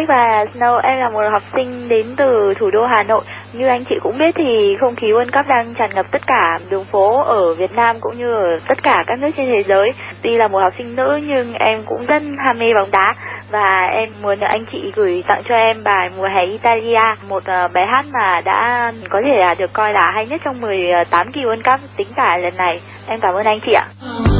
Bích 0.00 0.08
và 0.08 0.44
Snow. 0.54 0.80
Em 0.82 0.98
là 0.98 1.08
một 1.10 1.20
học 1.32 1.42
sinh 1.54 1.88
đến 1.88 2.06
từ 2.16 2.54
thủ 2.58 2.70
đô 2.70 2.86
Hà 2.86 3.02
Nội. 3.02 3.22
Như 3.52 3.66
anh 3.66 3.84
chị 3.88 3.94
cũng 4.02 4.18
biết 4.18 4.34
thì 4.34 4.76
không 4.80 4.94
khí 4.94 5.12
World 5.12 5.24
Cup 5.32 5.46
đang 5.48 5.74
tràn 5.74 5.90
ngập 5.94 6.06
tất 6.10 6.22
cả 6.26 6.58
đường 6.70 6.84
phố 6.84 7.22
ở 7.22 7.54
Việt 7.54 7.72
Nam 7.72 7.96
cũng 8.00 8.18
như 8.18 8.32
ở 8.32 8.58
tất 8.68 8.82
cả 8.82 9.04
các 9.06 9.18
nước 9.18 9.30
trên 9.36 9.46
thế 9.46 9.62
giới. 9.68 9.90
Tuy 10.22 10.36
là 10.36 10.48
một 10.48 10.58
học 10.62 10.72
sinh 10.78 10.96
nữ 10.96 11.20
nhưng 11.26 11.52
em 11.52 11.82
cũng 11.86 12.06
rất 12.06 12.22
ham 12.44 12.58
mê 12.58 12.74
bóng 12.74 12.90
đá 12.90 13.14
và 13.50 13.82
em 13.82 14.08
muốn 14.22 14.40
anh 14.40 14.64
chị 14.72 14.82
gửi 14.94 15.24
tặng 15.28 15.42
cho 15.48 15.54
em 15.54 15.84
bài 15.84 16.08
Mùa 16.16 16.28
hè 16.36 16.44
Italia, 16.44 17.14
một 17.28 17.42
ờ, 17.44 17.68
bài 17.74 17.86
hát 17.86 18.04
mà 18.12 18.40
đã 18.40 18.92
có 19.10 19.18
thể 19.26 19.36
là 19.38 19.54
được 19.54 19.72
coi 19.72 19.92
là 19.92 20.10
hay 20.14 20.26
nhất 20.26 20.40
trong 20.44 20.60
18 20.60 21.32
kỳ 21.32 21.40
World 21.40 21.62
Cup 21.64 21.80
tính 21.96 22.08
cả 22.16 22.36
lần 22.36 22.56
này. 22.56 22.80
Em 23.06 23.20
cảm 23.22 23.34
ơn 23.34 23.44
anh 23.44 23.58
chị 23.66 23.72
ạ. 23.72 23.84
Ờ. 24.02 24.39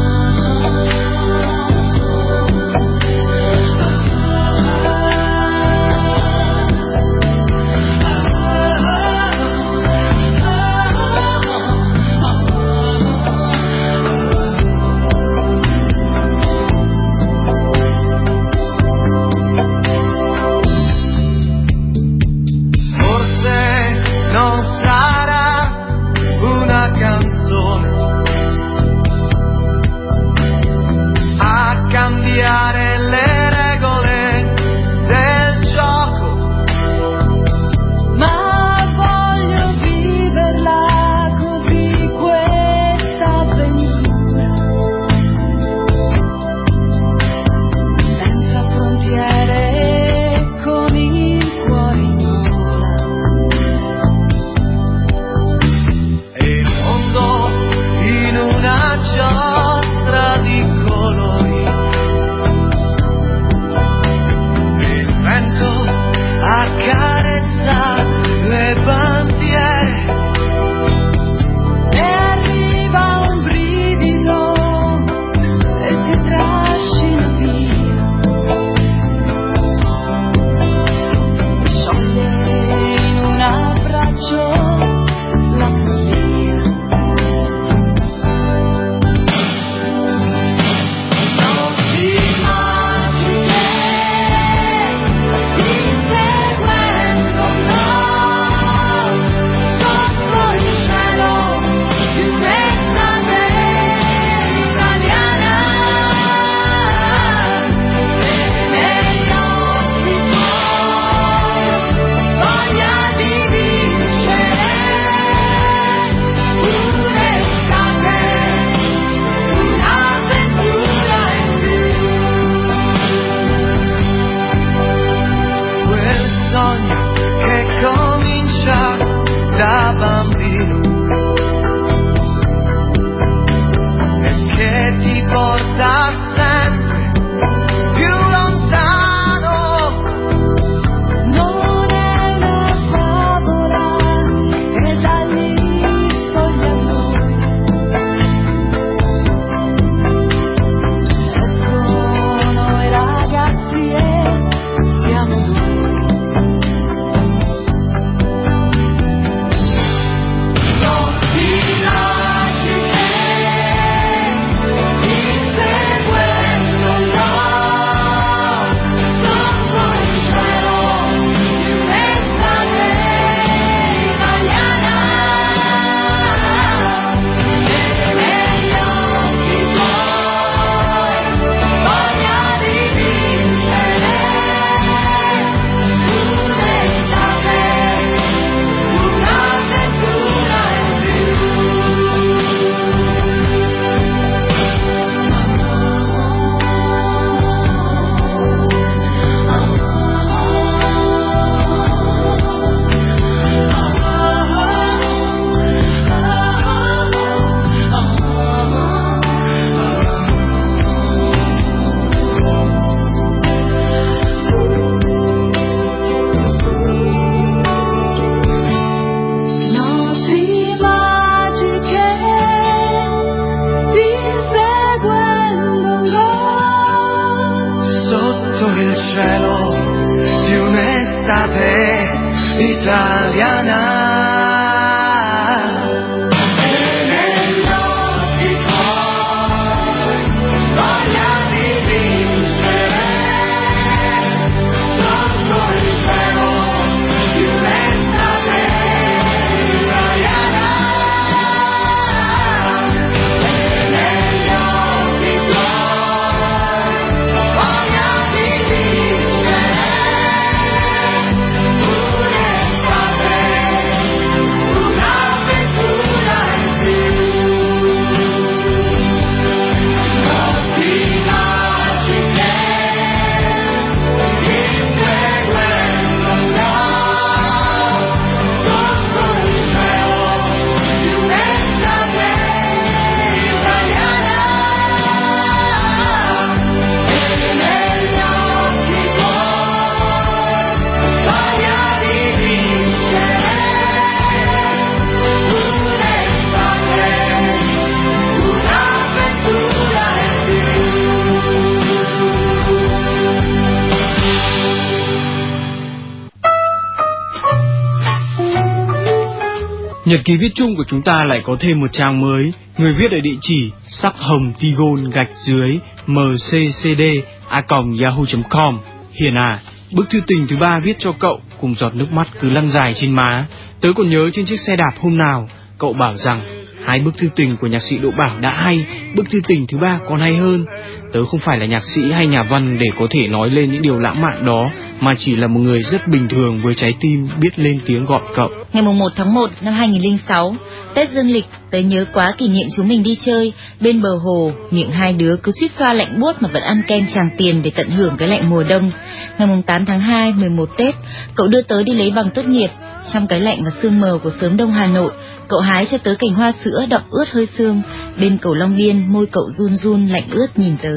Nhật 310.11 310.21
ký 310.25 310.37
viết 310.37 310.51
chung 310.55 310.77
của 310.77 310.85
chúng 310.87 311.03
ta 311.03 311.25
lại 311.25 311.41
có 311.45 311.57
thêm 311.61 311.81
một 311.81 311.93
trang 311.93 312.21
mới, 312.21 312.53
người 312.79 312.95
viết 312.95 313.13
ở 313.13 313.21
địa 313.21 313.37
chỉ 313.41 313.71
sắc 313.89 314.15
hồng 314.17 314.53
tigon 314.61 315.11
gạch 315.11 315.29
dưới 315.47 315.79
mccd 316.07 317.03
a 317.49 317.63
yahoo.com. 318.03 318.79
Hiền 319.21 319.35
à, 319.35 319.59
bức 319.93 320.11
thư 320.11 320.21
tình 320.27 320.47
thứ 320.47 320.57
ba 320.57 320.81
viết 320.83 320.97
cho 320.99 321.13
cậu 321.21 321.41
cùng 321.61 321.75
giọt 321.75 321.95
nước 321.95 322.13
mắt 322.13 322.29
cứ 322.41 322.51
lăn 322.51 322.71
dài 322.71 322.95
trên 323.01 323.13
má. 323.13 323.47
Tớ 323.81 323.93
còn 323.97 324.11
nhớ 324.11 324.31
trên 324.33 324.45
chiếc 324.45 324.61
xe 324.61 324.77
đạp 324.77 325.01
hôm 325.01 325.17
nào, 325.17 325.49
cậu 325.79 325.93
bảo 325.93 326.17
rằng 326.17 326.41
hai 326.87 327.01
bức 327.01 327.19
thư 327.19 327.29
tình 327.37 327.57
của 327.61 327.67
nhạc 327.67 327.83
sĩ 327.83 327.99
Đỗ 327.99 328.11
Bảo 328.11 328.39
đã 328.41 328.63
hay, 328.65 328.79
bức 329.17 329.31
thư 329.31 329.41
tình 329.47 329.67
thứ 329.67 329.79
ba 329.79 329.99
còn 330.09 330.21
hay 330.21 330.37
hơn. 330.37 330.65
Tớ 331.13 331.25
không 331.25 331.41
phải 331.41 331.59
là 331.59 331.67
nhạc 331.67 331.85
sĩ 331.85 332.11
hay 332.11 332.27
nhà 332.27 332.43
văn 332.43 332.79
để 332.81 332.87
có 332.99 333.07
thể 333.11 333.29
nói 333.29 333.51
lên 333.51 333.73
những 333.73 333.83
điều 333.83 333.99
lãng 333.99 334.21
mạn 334.23 334.47
đó, 334.47 334.71
mà 335.01 335.13
chỉ 335.19 335.37
là 335.37 335.47
một 335.47 335.61
người 335.61 335.83
rất 335.83 336.09
bình 336.09 336.29
thường 336.29 336.61
với 336.65 336.75
trái 336.75 336.95
tim 337.01 337.29
biết 337.41 337.59
lên 337.59 337.81
tiếng 337.87 338.05
gọi 338.05 338.21
cậu. 338.35 338.49
Ngày 338.73 338.83
mùng 338.83 338.99
1 338.99 339.13
tháng 339.17 339.35
1 339.35 339.51
năm 339.61 339.75
2006, 339.75 340.55
Tết 340.95 341.11
Dương 341.11 341.31
lịch, 341.31 341.45
tớ 341.71 341.79
nhớ 341.79 342.05
quá 342.13 342.33
kỷ 342.39 342.49
niệm 342.49 342.69
chúng 342.77 342.89
mình 342.89 343.03
đi 343.03 343.19
chơi 343.27 343.53
bên 343.81 344.03
bờ 344.03 344.11
hồ, 344.25 344.53
miệng 344.71 344.91
hai 344.91 345.13
đứa 345.13 345.37
cứ 345.37 345.53
suýt 345.61 345.71
xoa 345.79 345.93
lạnh 345.93 346.21
buốt 346.21 346.33
mà 346.41 346.49
vẫn 346.53 346.63
ăn 346.63 346.83
kem 346.87 347.07
tràng 347.15 347.31
tiền 347.37 347.63
để 347.63 347.71
tận 347.75 347.91
hưởng 347.91 348.17
cái 348.19 348.29
lạnh 348.29 348.51
mùa 348.51 348.63
đông. 348.63 348.91
Ngày 349.39 349.49
mùng 349.49 349.63
8 349.63 349.85
tháng 349.85 350.01
2, 350.01 350.33
11 350.33 350.69
Tết, 350.77 350.95
cậu 351.35 351.49
đưa 351.49 351.63
tớ 351.63 351.83
đi 351.83 351.93
lấy 351.93 352.11
bằng 352.11 352.31
tốt 352.35 352.47
nghiệp. 352.47 352.71
Trong 353.13 353.27
cái 353.27 353.41
lạnh 353.41 353.63
và 353.65 353.71
sương 353.83 354.01
mờ 354.01 354.19
của 354.23 354.31
sớm 354.41 354.57
đông 354.57 354.71
Hà 354.71 354.87
Nội, 354.87 355.13
cậu 355.49 355.61
hái 355.61 355.87
cho 355.87 355.99
tớ 355.99 356.15
cành 356.19 356.35
hoa 356.35 356.53
sữa 356.65 356.85
đậm 356.91 357.03
ướt 357.11 357.31
hơi 357.33 357.47
sương. 357.47 357.83
Bên 358.21 358.39
cầu 358.39 358.55
Long 358.55 358.77
Biên, 358.77 359.13
môi 359.13 359.27
cậu 359.27 359.45
run 359.59 359.77
run 359.77 360.07
lạnh 360.09 360.25
ướt 360.31 360.59
nhìn 360.59 360.77
tớ. 360.83 360.95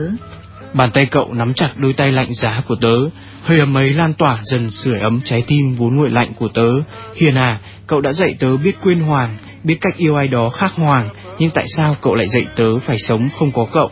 Bàn 0.74 0.92
tay 0.92 1.06
cậu 1.06 1.34
nắm 1.34 1.54
chặt 1.54 1.70
đôi 1.76 1.94
tay 1.94 2.12
lạnh 2.12 2.34
giá 2.34 2.62
của 2.68 2.76
tớ, 2.82 2.96
hơi 3.44 3.60
ấm 3.60 3.78
ấy 3.78 3.94
lan 3.94 4.14
tỏa 4.14 4.40
dần 4.44 4.70
sưởi 4.70 5.00
ấm 5.00 5.22
trái 5.26 5.44
tim 5.48 5.74
vốn 5.74 5.96
nguội 5.96 6.10
lạnh 6.10 6.32
của 6.40 6.48
tớ. 6.48 6.70
Hiền 7.16 7.36
à, 7.36 7.60
cậu 7.88 8.02
đã 8.02 8.14
dạy 8.14 8.36
tớ 8.40 8.58
biết 8.58 8.76
quên 8.84 9.00
hoàng, 9.00 9.38
biết 9.64 9.78
cách 9.82 9.98
yêu 9.98 10.16
ai 10.16 10.28
đó 10.28 10.50
khác 10.50 10.72
hoàng, 10.76 11.10
nhưng 11.40 11.50
tại 11.50 11.66
sao 11.78 11.96
cậu 12.02 12.16
lại 12.16 12.28
dạy 12.28 12.46
tớ 12.56 12.80
phải 12.80 12.98
sống 13.00 13.30
không 13.40 13.52
có 13.52 13.66
cậu? 13.74 13.90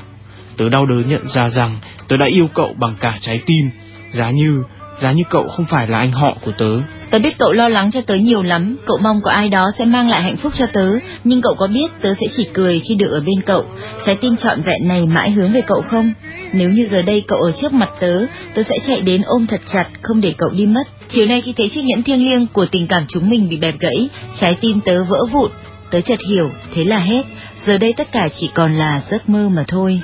Tớ 0.58 0.70
đau 0.70 0.86
đớn 0.86 1.10
nhận 1.10 1.28
ra 1.28 1.50
rằng 1.50 1.80
tớ 2.08 2.18
đã 2.18 2.26
yêu 2.34 2.48
cậu 2.54 2.76
bằng 2.80 2.96
cả 3.00 3.18
trái 3.22 3.42
tim, 3.46 3.70
giá 4.12 4.32
như, 4.32 4.64
giá 5.00 5.12
như 5.12 5.24
cậu 5.30 5.48
không 5.48 5.66
phải 5.66 5.88
là 5.88 5.98
anh 5.98 6.12
họ 6.12 6.38
của 6.42 6.52
tớ. 6.58 6.80
Tớ 7.12 7.20
biết 7.20 7.38
cậu 7.38 7.52
lo 7.52 7.70
lắng 7.70 7.92
cho 7.92 8.02
tớ 8.02 8.16
nhiều 8.16 8.44
lắm, 8.44 8.78
cậu 8.86 8.98
mong 8.98 9.22
có 9.24 9.32
ai 9.32 9.50
đó 9.50 9.72
sẽ 9.78 9.86
mang 9.86 10.10
lại 10.10 10.22
hạnh 10.22 10.38
phúc 10.38 10.54
cho 10.56 10.66
tớ, 10.74 10.88
nhưng 11.24 11.42
cậu 11.42 11.56
có 11.58 11.68
biết 11.68 11.88
tớ 12.02 12.14
sẽ 12.22 12.28
chỉ 12.38 12.48
cười 12.54 12.80
khi 12.80 12.96
được 12.96 13.12
ở 13.12 13.20
bên 13.20 13.42
cậu, 13.46 13.66
trái 14.06 14.16
tim 14.16 14.36
trọn 14.36 14.62
vẹn 14.62 14.88
này 14.88 15.06
mãi 15.06 15.32
hướng 15.32 15.52
về 15.52 15.62
cậu 15.62 15.82
không? 15.90 16.14
Nếu 16.54 16.70
như 16.70 16.88
giờ 16.92 17.02
đây 17.02 17.24
cậu 17.28 17.40
ở 17.40 17.52
trước 17.52 17.74
mặt 17.74 17.90
tớ, 18.00 18.26
tớ 18.54 18.64
sẽ 18.64 18.76
chạy 18.88 19.02
đến 19.02 19.22
ôm 19.26 19.48
thật 19.48 19.62
chặt, 19.74 19.86
không 20.02 20.22
để 20.22 20.34
cậu 20.38 20.50
đi 20.50 20.66
mất. 20.66 20.84
Chiều 21.10 21.26
nay 21.26 21.42
khi 21.42 21.54
thấy 21.58 21.70
chiếc 21.70 21.82
nhẫn 21.86 22.04
thiêng 22.04 22.30
liêng 22.30 22.48
của 22.48 22.66
tình 22.66 22.88
cảm 22.88 23.06
chúng 23.08 23.30
mình 23.30 23.50
bị 23.50 23.58
bẹp 23.58 23.80
gãy, 23.80 24.10
trái 24.40 24.58
tim 24.62 24.80
tớ 24.86 25.04
vỡ 25.04 25.26
vụn, 25.32 25.52
tớ 25.92 26.02
chợt 26.02 26.20
hiểu, 26.28 26.52
thế 26.74 26.84
là 26.86 27.00
hết, 27.00 27.24
giờ 27.66 27.78
đây 27.78 27.94
tất 27.94 28.12
cả 28.12 28.28
chỉ 28.40 28.50
còn 28.54 28.74
là 28.74 29.02
giấc 29.10 29.30
mơ 29.30 29.50
mà 29.50 29.64
thôi. 29.68 30.02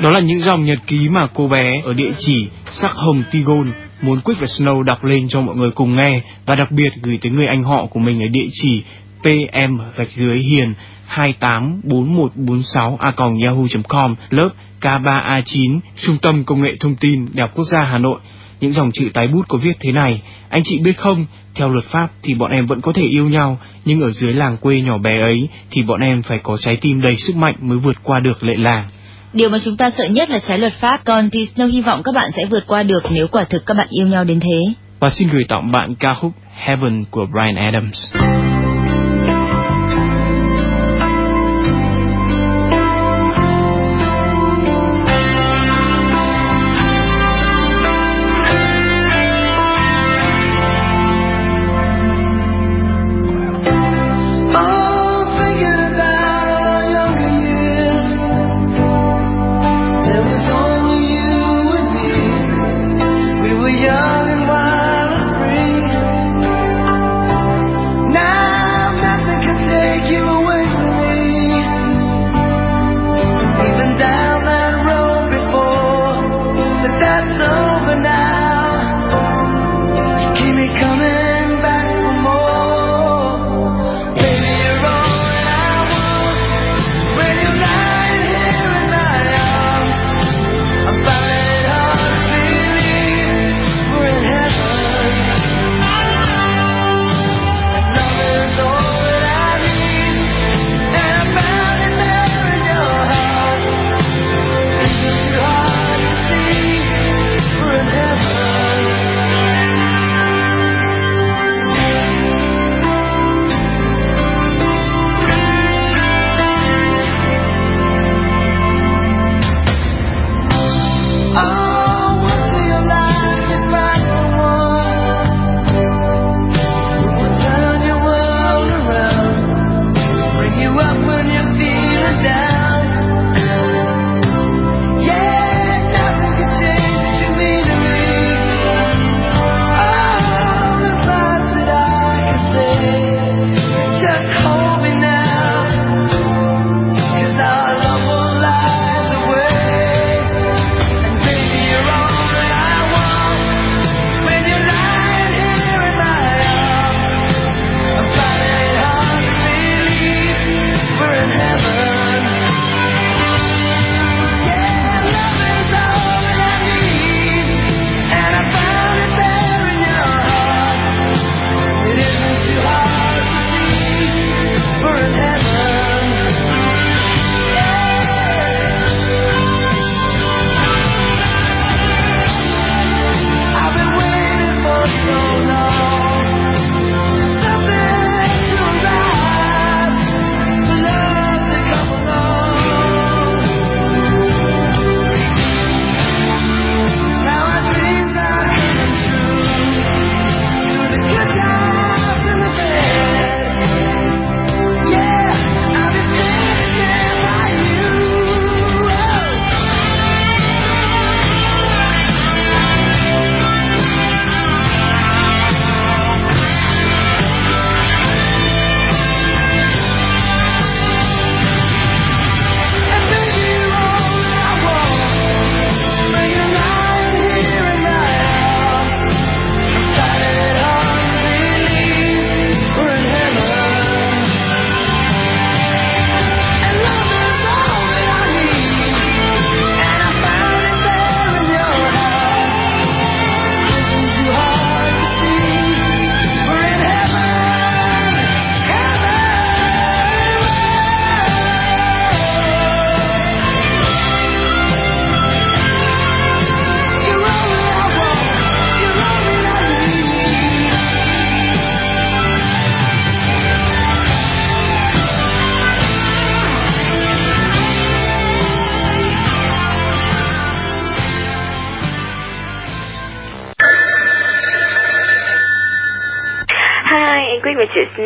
Đó 0.00 0.10
là 0.10 0.20
những 0.20 0.40
dòng 0.40 0.64
nhật 0.64 0.78
ký 0.86 1.08
mà 1.08 1.26
cô 1.34 1.48
bé 1.48 1.80
ở 1.84 1.92
địa 1.92 2.10
chỉ 2.18 2.46
sắc 2.70 2.92
hồng 2.94 3.22
Tigon 3.30 3.72
muốn 4.02 4.20
Quick 4.20 4.40
và 4.40 4.46
Snow 4.46 4.82
đọc 4.82 5.04
lên 5.04 5.28
cho 5.28 5.40
mọi 5.40 5.56
người 5.56 5.70
cùng 5.70 5.96
nghe 5.96 6.20
và 6.46 6.54
đặc 6.54 6.70
biệt 6.70 6.90
gửi 7.02 7.18
tới 7.22 7.32
người 7.32 7.46
anh 7.46 7.64
họ 7.64 7.86
của 7.86 8.00
mình 8.00 8.22
ở 8.22 8.28
địa 8.28 8.48
chỉ 8.52 8.82
pm 9.22 9.78
gạch 9.96 10.10
dưới 10.10 10.38
hiền 10.38 10.74
284146 11.06 12.96
a 13.00 13.12
yahoo.com 13.44 14.14
lớp 14.30 14.50
K3A9 14.80 15.80
Trung 16.00 16.18
tâm 16.22 16.44
Công 16.44 16.62
nghệ 16.62 16.76
Thông 16.80 16.96
tin 16.96 17.26
Đại 17.34 17.48
học 17.48 17.50
Quốc 17.54 17.64
gia 17.64 17.82
Hà 17.82 17.98
Nội. 17.98 18.20
Những 18.60 18.72
dòng 18.72 18.92
chữ 18.92 19.10
tái 19.14 19.28
bút 19.28 19.48
có 19.48 19.58
viết 19.58 19.76
thế 19.80 19.92
này, 19.92 20.22
anh 20.48 20.62
chị 20.64 20.78
biết 20.84 20.98
không, 20.98 21.26
theo 21.54 21.68
luật 21.68 21.84
pháp 21.84 22.08
thì 22.22 22.34
bọn 22.34 22.50
em 22.50 22.66
vẫn 22.66 22.80
có 22.80 22.92
thể 22.92 23.02
yêu 23.02 23.28
nhau, 23.28 23.58
nhưng 23.84 24.00
ở 24.00 24.10
dưới 24.10 24.34
làng 24.34 24.56
quê 24.56 24.80
nhỏ 24.80 24.98
bé 24.98 25.20
ấy 25.20 25.48
thì 25.70 25.82
bọn 25.82 26.00
em 26.00 26.22
phải 26.22 26.38
có 26.38 26.56
trái 26.56 26.76
tim 26.76 27.00
đầy 27.00 27.16
sức 27.16 27.36
mạnh 27.36 27.54
mới 27.60 27.78
vượt 27.78 27.96
qua 28.02 28.20
được 28.20 28.44
lệ 28.44 28.54
làng. 28.56 28.88
Điều 29.32 29.50
mà 29.50 29.58
chúng 29.64 29.76
ta 29.76 29.90
sợ 29.98 30.04
nhất 30.04 30.30
là 30.30 30.38
trái 30.48 30.58
luật 30.58 30.72
pháp, 30.72 31.00
còn 31.04 31.30
thì 31.30 31.38
Snow 31.54 31.66
hy 31.66 31.80
vọng 31.80 32.02
các 32.04 32.14
bạn 32.14 32.30
sẽ 32.36 32.46
vượt 32.50 32.66
qua 32.66 32.82
được 32.82 33.02
nếu 33.10 33.26
quả 33.28 33.44
thực 33.44 33.66
các 33.66 33.76
bạn 33.76 33.86
yêu 33.90 34.06
nhau 34.06 34.24
đến 34.24 34.40
thế. 34.40 34.74
Và 35.00 35.10
xin 35.10 35.28
gửi 35.28 35.44
tặng 35.48 35.72
bạn 35.72 35.94
ca 36.00 36.14
khúc 36.14 36.32
Heaven 36.54 37.04
của 37.10 37.26
Brian 37.32 37.54
Adams. 37.54 38.12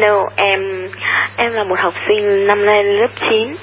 Hello, 0.05 0.29
em 0.37 0.89
em 1.37 1.53
là 1.53 1.65
một 1.65 1.77
học 1.79 1.95
sinh 2.09 2.47
năm 2.47 2.67
nay 2.67 2.85
lớp 2.85 3.07
9. 3.31 3.55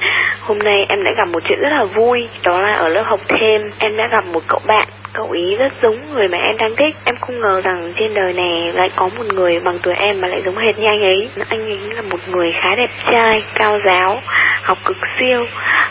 Hôm 0.41 0.58
nay 0.58 0.86
em 0.89 1.04
đã 1.04 1.12
gặp 1.17 1.27
một 1.34 1.39
chuyện 1.49 1.60
rất 1.62 1.69
là 1.71 1.84
vui, 1.84 2.30
đó 2.43 2.62
là 2.62 2.73
ở 2.73 2.88
lớp 2.88 3.04
học 3.06 3.19
thêm 3.27 3.62
em 3.80 3.97
đã 3.97 4.04
gặp 4.12 4.25
một 4.34 4.39
cậu 4.47 4.60
bạn 4.67 4.88
Cậu 5.13 5.32
ý 5.32 5.56
rất 5.56 5.74
giống 5.82 6.13
người 6.13 6.28
mà 6.28 6.38
em 6.38 6.58
đang 6.58 6.76
thích. 6.76 6.95
Em 7.06 7.15
không 7.21 7.39
ngờ 7.41 7.62
rằng 7.63 7.93
trên 8.00 8.13
đời 8.13 8.34
này 8.34 8.71
lại 8.74 8.89
có 8.95 9.10
một 9.17 9.24
người 9.34 9.60
bằng 9.60 9.78
tuổi 9.84 9.93
em 9.93 10.21
mà 10.21 10.28
lại 10.28 10.41
giống 10.45 10.58
hệt 10.58 10.80
như 10.80 10.86
anh 10.88 11.04
ấy. 11.04 11.30
Anh 11.50 11.65
ấy 11.65 11.80
là 11.95 12.02
một 12.02 12.19
người 12.28 12.52
khá 12.52 12.76
đẹp 12.76 12.89
trai, 13.12 13.43
cao 13.56 13.78
giáo, 13.86 14.17
học 14.63 14.78
cực 14.86 14.97
siêu 15.19 15.45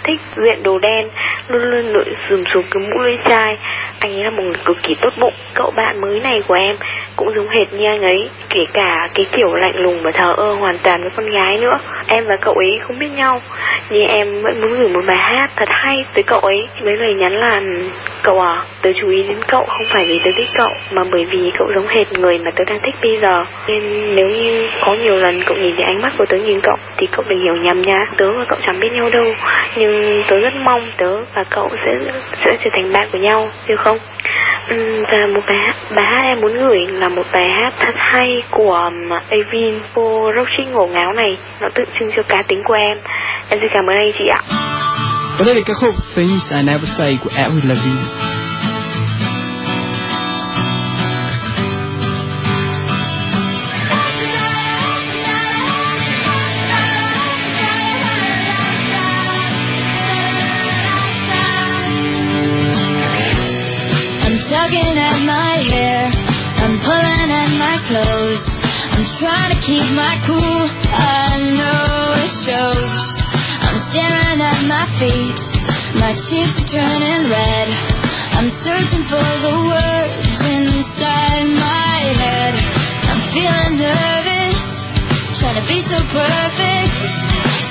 Thích 0.04 0.20
diện 0.36 0.62
đồ 0.62 0.78
đen, 0.78 1.08
luôn 1.48 1.62
luôn 1.62 1.92
lội 1.92 2.04
sùm 2.30 2.44
xuống 2.44 2.64
cái 2.70 2.82
mũ 2.82 2.98
lưỡi 3.02 3.16
chai. 3.28 3.56
Anh 4.00 4.12
ấy 4.12 4.24
là 4.24 4.30
một 4.30 4.42
người 4.42 4.60
cực 4.64 4.76
kỳ 4.82 4.94
tốt 5.02 5.10
bụng. 5.20 5.34
Cậu 5.54 5.70
bạn 5.76 6.00
mới 6.00 6.20
này 6.20 6.42
của 6.48 6.54
em 6.54 6.76
cũng 7.16 7.28
giống 7.36 7.48
hệt 7.48 7.72
như 7.72 7.86
anh 7.86 8.02
ấy 8.02 8.28
Kể 8.48 8.64
cả 8.72 9.08
cái 9.14 9.26
kiểu 9.32 9.54
lạnh 9.54 9.76
lùng 9.76 9.98
và 10.02 10.10
thờ 10.10 10.34
ơ 10.36 10.52
hoàn 10.52 10.78
toàn 10.82 11.00
với 11.02 11.10
con 11.16 11.26
gái 11.26 11.56
nữa. 11.60 11.78
Em 12.08 12.24
và 12.26 12.36
cậu 12.40 12.54
ấy 12.54 12.78
không 12.82 12.98
biết 12.98 13.10
nhau 13.16 13.40
Nhưng 13.90 14.06
em 14.06 14.42
vẫn 14.42 14.60
muốn 14.60 14.74
gửi 14.74 14.88
một 14.88 15.02
bài 15.06 15.16
hát 15.16 15.50
thật 15.56 15.68
hay 15.68 16.04
tới 16.14 16.22
cậu 16.22 16.40
ấy. 16.40 16.68
Mấy 16.84 16.96
lời 16.96 17.14
nhắn 17.14 17.32
là 17.32 17.60
Cậu 18.22 18.40
à, 18.40 18.56
tớ 18.82 18.92
chú 18.92 19.09
ý 19.10 19.22
đến 19.28 19.38
cậu 19.48 19.64
không 19.66 19.86
phải 19.92 20.06
vì 20.08 20.18
tớ 20.24 20.30
thích 20.36 20.48
cậu 20.54 20.70
Mà 20.92 21.02
bởi 21.12 21.24
vì 21.24 21.50
cậu 21.58 21.72
giống 21.74 21.86
hệt 21.86 22.18
người 22.18 22.38
mà 22.38 22.50
tớ 22.56 22.64
đang 22.66 22.78
thích 22.78 22.94
bây 23.02 23.18
giờ. 23.18 23.44
Nên 23.68 23.82
nếu 24.16 24.26
như 24.26 24.68
có 24.80 24.92
nhiều 24.92 25.14
lần 25.14 25.40
cậu 25.46 25.56
nhìn 25.56 25.74
thấy 25.76 25.84
ánh 25.84 26.02
mắt 26.02 26.12
của 26.18 26.26
tớ 26.26 26.36
nhìn 26.36 26.60
cậu 26.62 26.76
Thì 26.96 27.06
cậu 27.12 27.24
đừng 27.28 27.38
hiểu 27.38 27.56
nhầm 27.56 27.82
nha. 27.82 28.06
Tớ 28.16 28.26
và 28.38 28.44
cậu 28.48 28.58
chẳng 28.66 28.80
biết 28.80 28.88
nhau 28.92 29.08
đâu 29.12 29.24
Nhưng 29.76 30.22
tớ 30.30 30.36
rất 30.42 30.52
mong 30.64 30.90
tớ 30.98 31.16
và 31.34 31.44
cậu 31.50 31.68
sẽ 31.68 32.12
sẽ 32.44 32.56
trở 32.64 32.70
thành 32.72 32.92
bạn 32.92 33.08
của 33.12 33.18
nhau 33.18 33.48
Được 33.68 33.80
không? 33.80 33.98
Uhm, 34.74 35.04
và 35.12 35.26
một 35.34 35.40
bài 35.46 35.56
hát, 35.66 35.76
bài 35.96 36.04
hát 36.10 36.22
em 36.24 36.40
muốn 36.40 36.52
gửi 36.52 36.86
là 36.86 37.08
một 37.08 37.26
bài 37.32 37.48
hát 37.48 37.72
thật 37.78 37.94
hay 37.96 38.42
của 38.50 38.74
um, 38.74 39.18
Avin 39.30 39.74
Cô 39.94 40.32
Roxy 40.36 40.72
ngổ 40.72 40.86
ngáo 40.86 41.12
này. 41.12 41.38
Nó 41.60 41.68
tượng 41.74 41.88
trưng 42.00 42.10
cho 42.16 42.22
cá 42.22 42.42
tính 42.42 42.62
của 42.64 42.74
em. 42.74 42.98
Em 43.48 43.58
xin 43.62 43.70
cảm 43.74 43.86
ơn 43.90 43.96
anh 43.96 44.12
chị 44.18 44.26
ạ. 44.28 44.40
Và 45.38 45.44
đây 45.46 45.54
là 45.54 45.60
ca 45.66 45.74
khúc 45.74 45.94
Things 46.16 46.52
I 46.52 46.62
Never 46.62 46.88
Say 46.98 47.18
của 47.24 47.30
Avril 47.36 47.68
Lavigne. 47.68 48.29
Keep 69.60 69.92
my 69.92 70.16
cool, 70.24 70.62
I 70.92 71.36
know 71.36 72.16
it 72.16 72.32
shows. 72.48 73.04
I'm 73.60 73.76
staring 73.92 74.40
at 74.40 74.60
my 74.64 74.84
feet, 74.96 75.40
my 76.00 76.12
cheeks 76.16 76.56
are 76.64 76.68
turning 76.80 77.28
red. 77.28 77.68
I'm 78.36 78.48
searching 78.64 79.04
for 79.04 79.20
the 79.20 79.54
words 79.68 80.40
inside 80.40 81.44
my 81.52 81.98
head. 82.16 82.54
I'm 83.04 83.20
feeling 83.36 83.84
nervous, 83.84 84.62
trying 85.40 85.60
to 85.60 85.66
be 85.68 85.84
so 85.84 85.98
perfect. 86.08 86.96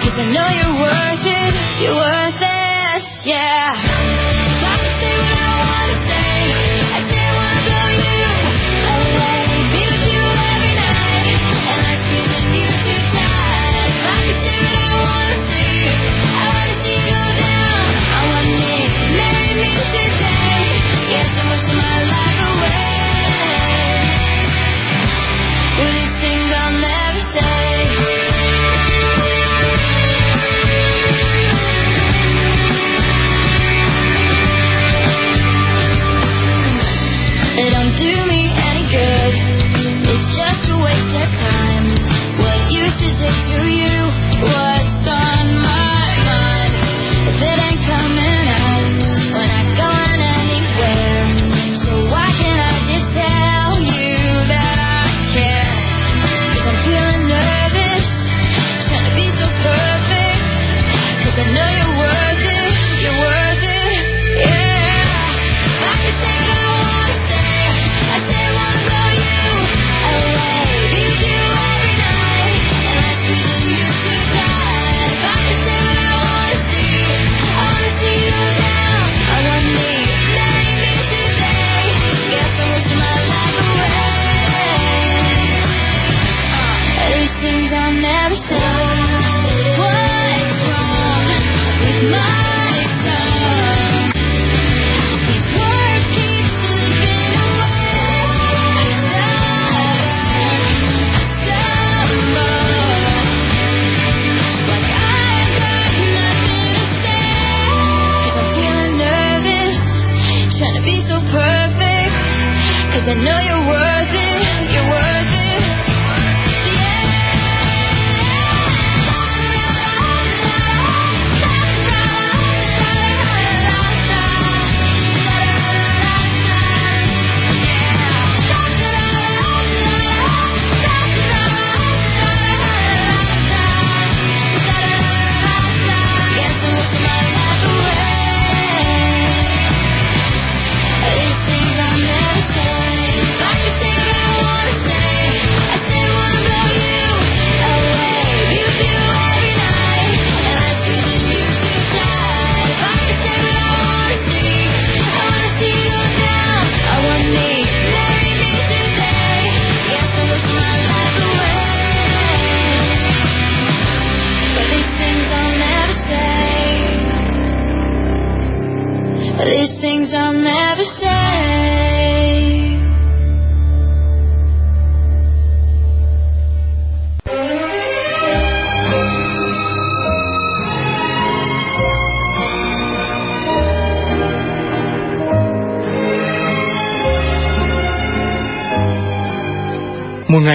Cause 0.06 0.16
I 0.20 0.26
know 0.30 0.50
you're 0.62 0.78
worth 0.78 1.26
it, 1.26 1.54
you're 1.82 1.98
worth 1.98 2.38
it, 2.38 3.02
yeah. 3.26 3.89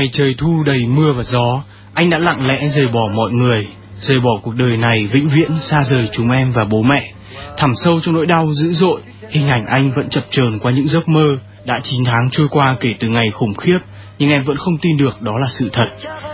Ngày 0.05 0.11
trời 0.13 0.35
thu 0.39 0.63
đầy 0.63 0.87
mưa 0.87 1.13
và 1.13 1.23
gió, 1.23 1.63
anh 1.95 2.11
đã 2.11 2.19
lặng 2.19 2.47
lẽ 2.47 2.69
rời 2.69 2.89
bỏ 2.89 3.01
mọi 3.15 3.33
người, 3.33 3.67
rời 4.01 4.21
bỏ 4.21 4.31
cuộc 4.43 4.55
đời 4.55 4.77
này 4.77 5.09
vĩnh 5.13 5.29
viễn 5.29 5.51
xa 5.61 5.83
rời 5.85 6.09
chúng 6.13 6.31
em 6.31 6.53
và 6.53 6.65
bố 6.65 6.83
mẹ. 6.83 7.13
Thẳm 7.57 7.75
sâu 7.85 8.01
trong 8.01 8.15
nỗi 8.15 8.27
đau 8.27 8.49
dữ 8.55 8.73
dội, 8.73 9.01
hình 9.31 9.49
ảnh 9.49 9.67
anh 9.67 9.91
vẫn 9.91 10.09
chập 10.09 10.25
chờn 10.31 10.59
qua 10.59 10.73
những 10.73 10.89
giấc 10.89 11.09
mơ. 11.09 11.37
Đã 11.65 11.81
9 11.83 12.05
tháng 12.05 12.31
trôi 12.33 12.49
qua 12.51 12.77
kể 12.81 12.95
từ 12.99 13.09
ngày 13.09 13.31
khủng 13.31 13.55
khiếp, 13.55 13.79
nhưng 14.19 14.31
em 14.31 14.45
vẫn 14.45 14.57
không 14.57 14.79
tin 14.79 14.97
được 14.97 15.23
đó 15.23 15.33
là 15.41 15.47
sự 15.59 15.71
thật. 15.73 15.89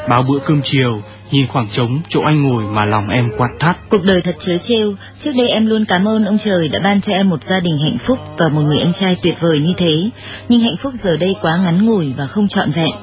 Bao 0.09 0.25
bữa 0.29 0.39
cơm 0.39 0.61
chiều, 0.65 1.03
nhìn 1.31 1.47
khoảng 1.47 1.69
trống 1.73 2.01
chỗ 2.09 2.21
anh 2.21 2.43
ngồi 2.43 2.65
mà 2.65 2.85
lòng 2.85 3.09
em 3.09 3.31
quặn 3.39 3.51
thắt. 3.59 3.77
Cuộc 3.89 4.05
đời 4.05 4.21
thật 4.21 4.37
chớ 4.47 4.53
trêu, 4.69 4.95
trước 5.19 5.31
đây 5.39 5.49
em 5.49 5.67
luôn 5.67 5.85
cảm 5.85 6.09
ơn 6.09 6.25
ông 6.25 6.39
trời 6.45 6.69
đã 6.69 6.81
ban 6.85 7.01
cho 7.01 7.13
em 7.13 7.29
một 7.29 7.45
gia 7.45 7.61
đình 7.61 7.79
hạnh 7.85 7.99
phúc 8.07 8.19
và 8.39 8.49
một 8.49 8.61
người 8.61 8.79
anh 8.79 8.93
trai 9.01 9.17
tuyệt 9.23 9.35
vời 9.41 9.61
như 9.61 9.73
thế. 9.77 10.11
Nhưng 10.49 10.61
hạnh 10.61 10.77
phúc 10.83 10.93
giờ 11.03 11.17
đây 11.17 11.37
quá 11.43 11.59
ngắn 11.65 11.87
ngủi 11.87 12.13
và 12.17 12.27
không 12.27 12.49
trọn 12.49 12.71
vẹn. 12.71 12.95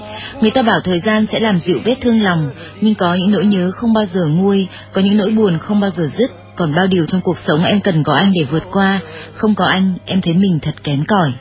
Người 0.41 0.51
ta 0.51 0.61
bảo 0.61 0.79
thời 0.83 0.99
gian 0.99 1.25
sẽ 1.31 1.39
làm 1.39 1.59
dịu 1.59 1.79
vết 1.83 1.95
thương 2.01 2.23
lòng, 2.23 2.49
nhưng 2.81 2.95
có 2.95 3.13
những 3.13 3.31
nỗi 3.31 3.45
nhớ 3.45 3.71
không 3.75 3.93
bao 3.93 4.05
giờ 4.13 4.25
nguôi, 4.25 4.67
có 4.93 5.01
những 5.01 5.17
nỗi 5.17 5.29
buồn 5.29 5.57
không 5.59 5.79
bao 5.79 5.91
giờ 5.97 6.09
dứt. 6.17 6.31
Còn 6.55 6.71
bao 6.75 6.87
điều 6.87 7.05
trong 7.05 7.21
cuộc 7.21 7.37
sống 7.47 7.63
em 7.63 7.81
cần 7.81 8.03
có 8.03 8.13
anh 8.13 8.31
để 8.39 8.45
vượt 8.51 8.63
qua, 8.71 8.99
không 9.33 9.55
có 9.55 9.65
anh 9.65 9.93
em 10.05 10.21
thấy 10.21 10.33
mình 10.33 10.59
thật 10.61 10.75
kém 10.83 11.03
cỏi. 11.05 11.31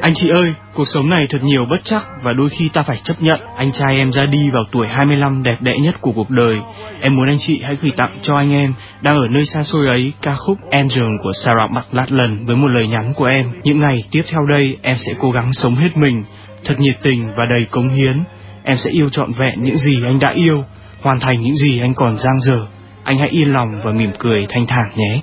Anh 0.00 0.14
chị 0.14 0.28
ơi, 0.28 0.54
cuộc 0.76 0.88
sống 0.88 1.10
này 1.10 1.26
thật 1.30 1.42
nhiều 1.42 1.64
bất 1.70 1.80
chắc 1.84 2.04
và 2.22 2.32
đôi 2.32 2.48
khi 2.48 2.68
ta 2.68 2.82
phải 2.82 3.00
chấp 3.04 3.14
nhận. 3.20 3.40
Anh 3.56 3.72
trai 3.72 3.96
em 3.96 4.12
ra 4.12 4.26
đi 4.26 4.50
vào 4.50 4.62
tuổi 4.72 4.86
25 4.96 5.42
đẹp 5.42 5.56
đẽ 5.60 5.72
nhất 5.78 5.94
của 6.00 6.12
cuộc 6.12 6.30
đời. 6.30 6.60
Em 7.00 7.12
muốn 7.16 7.28
anh 7.28 7.38
chị 7.40 7.60
hãy 7.64 7.76
gửi 7.82 7.92
tặng 7.96 8.18
cho 8.22 8.36
anh 8.36 8.52
em 8.52 8.74
đang 9.00 9.16
ở 9.16 9.28
nơi 9.30 9.46
xa 9.46 9.62
xôi 9.62 9.86
ấy 9.86 10.12
ca 10.22 10.36
khúc 10.36 10.58
Angel 10.70 11.04
của 11.22 11.32
Sarah 11.44 11.70
McLachlan 11.70 12.46
với 12.46 12.56
một 12.56 12.68
lời 12.68 12.86
nhắn 12.86 13.12
của 13.16 13.24
em. 13.24 13.46
Những 13.62 13.80
ngày 13.80 14.04
tiếp 14.10 14.22
theo 14.30 14.40
đây 14.50 14.78
em 14.82 14.96
sẽ 14.96 15.12
cố 15.18 15.30
gắng 15.30 15.52
sống 15.52 15.74
hết 15.74 15.96
mình, 15.96 16.24
thật 16.64 16.74
nhiệt 16.78 16.96
tình 17.02 17.28
và 17.36 17.44
đầy 17.54 17.66
cống 17.70 17.88
hiến. 17.88 18.16
Em 18.62 18.76
sẽ 18.76 18.90
yêu 18.90 19.08
trọn 19.08 19.32
vẹn 19.32 19.62
những 19.62 19.78
gì 19.78 20.02
anh 20.04 20.18
đã 20.18 20.32
yêu, 20.34 20.64
hoàn 21.00 21.20
thành 21.20 21.42
những 21.42 21.56
gì 21.56 21.80
anh 21.80 21.94
còn 21.94 22.18
dang 22.18 22.40
dở. 22.40 22.66
Anh 23.04 23.18
hãy 23.18 23.28
yên 23.28 23.52
lòng 23.52 23.68
và 23.84 23.92
mỉm 23.92 24.10
cười 24.18 24.42
thanh 24.48 24.66
thản 24.66 24.86
nhé. 24.96 25.20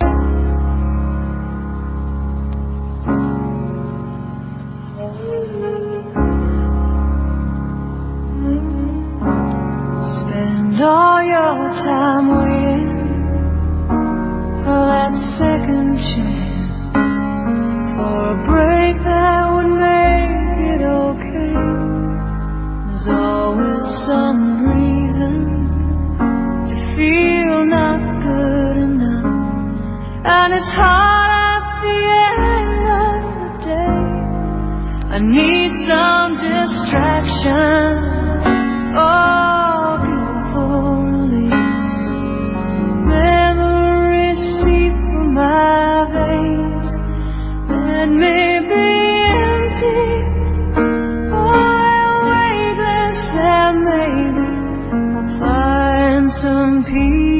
Peace 56.84 57.33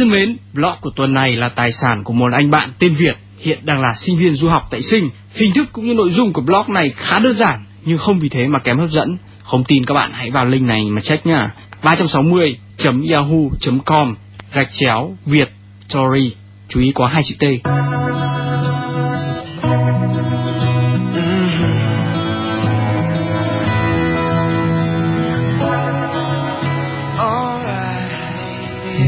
thân 0.00 0.10
mến, 0.10 0.36
blog 0.54 0.74
của 0.80 0.90
tuần 0.96 1.14
này 1.14 1.36
là 1.36 1.48
tài 1.48 1.72
sản 1.72 2.04
của 2.04 2.12
một 2.12 2.32
anh 2.32 2.50
bạn 2.50 2.70
tên 2.78 2.94
Việt, 2.94 3.16
hiện 3.38 3.58
đang 3.62 3.80
là 3.80 3.88
sinh 3.96 4.18
viên 4.18 4.34
du 4.34 4.48
học 4.48 4.62
tại 4.70 4.82
Sinh. 4.82 5.10
Hình 5.34 5.52
thức 5.54 5.68
cũng 5.72 5.86
như 5.86 5.94
nội 5.94 6.10
dung 6.10 6.32
của 6.32 6.42
blog 6.42 6.74
này 6.74 6.92
khá 6.96 7.18
đơn 7.18 7.36
giản, 7.36 7.64
nhưng 7.84 7.98
không 7.98 8.18
vì 8.18 8.28
thế 8.28 8.48
mà 8.48 8.58
kém 8.58 8.78
hấp 8.78 8.90
dẫn. 8.90 9.16
Không 9.42 9.64
tin 9.64 9.84
các 9.84 9.94
bạn 9.94 10.10
hãy 10.12 10.30
vào 10.30 10.46
link 10.46 10.66
này 10.66 10.90
mà 10.90 11.00
check 11.00 11.26
nhá. 11.26 11.54
360.yahoo.com 11.82 14.14
gạch 14.52 14.68
chéo 14.72 15.16
Việt 15.26 15.50
Story. 15.88 16.34
Chú 16.68 16.80
ý 16.80 16.92
có 16.94 17.06
hai 17.06 17.22
chữ 17.24 17.34
T. 17.40 17.44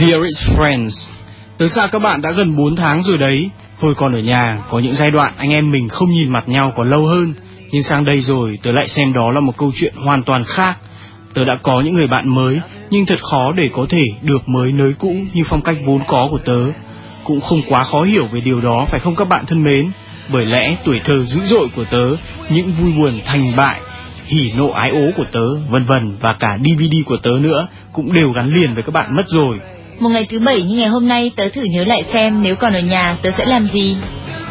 Dearest 0.07 0.57
friends, 0.57 0.91
tớ 1.59 1.69
xa 1.69 1.87
các 1.87 1.99
bạn 1.99 2.23
đã 2.23 2.31
gần 2.31 2.57
4 2.57 2.77
tháng 2.77 3.03
rồi 3.03 3.19
đấy. 3.19 3.51
Hồi 3.79 3.95
còn 3.95 4.13
ở 4.13 4.19
nhà, 4.19 4.59
có 4.71 4.79
những 4.79 4.95
giai 4.95 5.11
đoạn 5.11 5.33
anh 5.37 5.51
em 5.51 5.71
mình 5.71 5.89
không 5.89 6.11
nhìn 6.11 6.33
mặt 6.33 6.49
nhau 6.49 6.73
còn 6.77 6.91
lâu 6.91 7.07
hơn. 7.07 7.35
Nhưng 7.71 7.83
sang 7.83 8.05
đây 8.05 8.21
rồi, 8.21 8.59
tớ 8.63 8.73
lại 8.73 8.89
xem 8.89 9.13
đó 9.13 9.31
là 9.31 9.41
một 9.41 9.57
câu 9.57 9.73
chuyện 9.75 9.95
hoàn 10.07 10.23
toàn 10.23 10.45
khác. 10.45 10.77
Tớ 11.35 11.45
đã 11.45 11.55
có 11.63 11.81
những 11.85 11.95
người 11.95 12.07
bạn 12.07 12.35
mới, 12.35 12.61
nhưng 12.91 13.07
thật 13.07 13.19
khó 13.23 13.53
để 13.57 13.71
có 13.73 13.87
thể 13.89 14.05
được 14.23 14.49
mới 14.49 14.73
nới 14.73 14.93
cũ 14.99 15.17
như 15.35 15.43
phong 15.49 15.63
cách 15.63 15.77
vốn 15.87 16.01
có 16.09 16.29
của 16.31 16.41
tớ. 16.45 16.67
Cũng 17.25 17.41
không 17.41 17.61
quá 17.69 17.85
khó 17.85 18.03
hiểu 18.03 18.27
về 18.33 18.41
điều 18.41 18.61
đó 18.61 18.87
phải 18.91 19.01
không 19.01 19.17
các 19.17 19.29
bạn 19.29 19.45
thân 19.47 19.63
mến? 19.63 19.91
Bởi 20.33 20.47
lẽ 20.47 20.77
tuổi 20.85 21.01
thơ 21.05 21.23
dữ 21.23 21.41
dội 21.45 21.69
của 21.77 21.85
tớ, 21.85 22.07
những 22.51 22.73
vui 22.81 22.93
buồn 22.99 23.21
thành 23.25 23.57
bại, 23.57 23.81
hỉ 24.27 24.53
nộ 24.57 24.69
ái 24.69 24.91
ố 24.91 25.11
của 25.17 25.27
tớ, 25.33 25.55
vân 25.71 25.85
vân 25.85 26.17
và 26.21 26.37
cả 26.39 26.49
DVD 26.61 26.95
của 27.07 27.17
tớ 27.23 27.31
nữa 27.41 27.67
cũng 27.93 28.13
đều 28.13 28.33
gắn 28.37 28.55
liền 28.55 28.75
với 28.75 28.83
các 28.83 28.95
bạn 28.95 29.17
mất 29.17 29.25
rồi. 29.27 29.61
Một 29.99 30.09
ngày 30.09 30.27
thứ 30.31 30.39
bảy 30.39 30.63
như 30.63 30.77
ngày 30.77 30.89
hôm 30.89 31.09
nay 31.09 31.33
tớ 31.37 31.49
thử 31.49 31.63
nhớ 31.63 31.85
lại 31.85 32.05
xem 32.13 32.43
nếu 32.43 32.57
còn 32.57 32.73
ở 32.73 32.81
nhà 32.81 33.17
tớ 33.23 33.31
sẽ 33.39 33.45
làm 33.47 33.69
gì. 33.73 33.97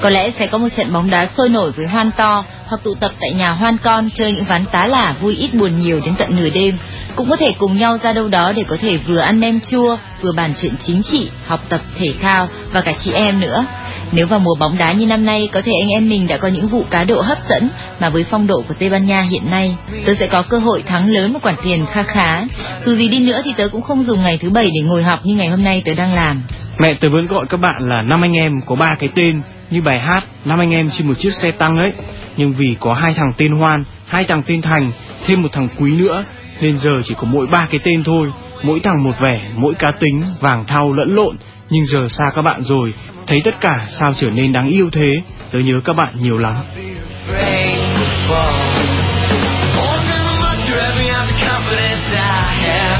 Có 0.01 0.09
lẽ 0.09 0.31
sẽ 0.39 0.47
có 0.47 0.57
một 0.57 0.67
trận 0.77 0.93
bóng 0.93 1.09
đá 1.09 1.29
sôi 1.37 1.49
nổi 1.49 1.71
với 1.71 1.85
hoan 1.85 2.11
to 2.17 2.43
hoặc 2.65 2.81
tụ 2.83 2.95
tập 2.95 3.11
tại 3.19 3.33
nhà 3.33 3.51
hoan 3.51 3.77
con 3.83 4.09
chơi 4.13 4.31
những 4.31 4.45
ván 4.45 4.65
tá 4.71 4.87
lả 4.87 5.15
vui 5.21 5.35
ít 5.35 5.49
buồn 5.53 5.81
nhiều 5.81 6.01
đến 6.05 6.13
tận 6.17 6.35
nửa 6.35 6.49
đêm. 6.49 6.77
Cũng 7.15 7.29
có 7.29 7.35
thể 7.35 7.53
cùng 7.59 7.77
nhau 7.77 7.97
ra 8.03 8.13
đâu 8.13 8.27
đó 8.27 8.53
để 8.55 8.63
có 8.67 8.77
thể 8.81 8.97
vừa 8.97 9.19
ăn 9.19 9.39
nem 9.39 9.59
chua, 9.59 9.97
vừa 10.21 10.31
bàn 10.31 10.53
chuyện 10.61 10.73
chính 10.85 11.03
trị, 11.03 11.29
học 11.45 11.59
tập 11.69 11.81
thể 11.99 12.13
thao 12.21 12.47
và 12.71 12.81
cả 12.81 12.93
chị 13.03 13.11
em 13.11 13.39
nữa. 13.39 13.65
Nếu 14.11 14.27
vào 14.27 14.39
mùa 14.39 14.55
bóng 14.59 14.77
đá 14.77 14.93
như 14.93 15.05
năm 15.05 15.25
nay, 15.25 15.49
có 15.51 15.61
thể 15.61 15.71
anh 15.81 15.89
em 15.89 16.09
mình 16.09 16.27
đã 16.27 16.37
có 16.37 16.47
những 16.47 16.67
vụ 16.67 16.85
cá 16.91 17.03
độ 17.03 17.21
hấp 17.21 17.37
dẫn 17.49 17.69
mà 17.99 18.09
với 18.09 18.25
phong 18.29 18.47
độ 18.47 18.63
của 18.67 18.73
Tây 18.79 18.89
Ban 18.89 19.07
Nha 19.07 19.21
hiện 19.21 19.49
nay, 19.51 19.75
tớ 20.05 20.13
sẽ 20.19 20.27
có 20.27 20.43
cơ 20.49 20.57
hội 20.57 20.83
thắng 20.85 21.09
lớn 21.09 21.33
một 21.33 21.39
khoản 21.41 21.55
tiền 21.63 21.85
kha 21.85 22.03
khá. 22.03 22.43
Dù 22.85 22.95
gì 22.95 23.07
đi 23.07 23.19
nữa 23.19 23.41
thì 23.45 23.51
tớ 23.57 23.67
cũng 23.71 23.81
không 23.81 24.03
dùng 24.03 24.21
ngày 24.21 24.37
thứ 24.41 24.49
bảy 24.49 24.65
để 24.65 24.81
ngồi 24.81 25.03
học 25.03 25.19
như 25.23 25.35
ngày 25.35 25.47
hôm 25.47 25.63
nay 25.63 25.81
tớ 25.85 25.93
đang 25.93 26.13
làm. 26.13 26.41
Mẹ 26.79 26.93
tớ 26.93 27.09
vẫn 27.09 27.27
gọi 27.27 27.45
các 27.49 27.59
bạn 27.59 27.75
là 27.79 28.01
năm 28.01 28.21
anh 28.21 28.33
em 28.33 28.51
có 28.65 28.75
ba 28.75 28.95
cái 28.95 29.09
tên 29.15 29.41
như 29.69 29.81
bài 29.81 29.99
hát 29.99 30.23
năm 30.45 30.59
anh 30.59 30.73
em 30.73 30.89
trên 30.89 31.07
một 31.07 31.19
chiếc 31.19 31.33
xe 31.33 31.51
tăng 31.51 31.77
ấy. 31.77 31.91
Nhưng 32.37 32.51
vì 32.51 32.75
có 32.79 32.93
hai 32.93 33.13
thằng 33.13 33.33
tên 33.37 33.51
Hoan, 33.51 33.83
hai 34.05 34.23
thằng 34.23 34.43
tên 34.47 34.61
Thành, 34.61 34.91
thêm 35.25 35.41
một 35.41 35.49
thằng 35.51 35.67
Quý 35.79 35.91
nữa, 35.91 36.23
nên 36.61 36.77
giờ 36.77 37.01
chỉ 37.03 37.13
có 37.17 37.27
mỗi 37.31 37.47
ba 37.51 37.67
cái 37.71 37.79
tên 37.83 38.03
thôi. 38.03 38.27
Mỗi 38.63 38.79
thằng 38.79 39.03
một 39.03 39.15
vẻ, 39.21 39.41
mỗi 39.55 39.73
cá 39.73 39.91
tính, 39.91 40.23
vàng 40.39 40.65
thau 40.67 40.93
lẫn 40.93 41.15
lộn. 41.15 41.35
Nhưng 41.69 41.85
giờ 41.85 42.07
xa 42.09 42.23
các 42.35 42.41
bạn 42.41 42.61
rồi, 42.63 42.93
thấy 43.31 43.41
tất 43.45 43.55
cả 43.61 43.85
sao 43.89 44.13
trở 44.13 44.29
nên 44.29 44.51
đáng 44.51 44.67
yêu 44.67 44.89
thế. 44.91 45.21
Tớ 45.51 45.59
nhớ 45.59 45.81
các 45.85 45.93
bạn 45.93 46.13
nhiều 46.21 46.37
lắm. 46.37 46.55
in 52.67 52.90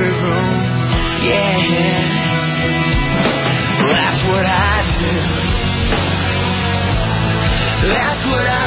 room, 0.00 0.46
yeah. 1.20 1.52
That's 3.92 4.20
what 4.32 4.46
I 4.46 4.80
do. 4.98 5.14
That's 7.92 8.22
what 8.26 8.46
I 8.46 8.61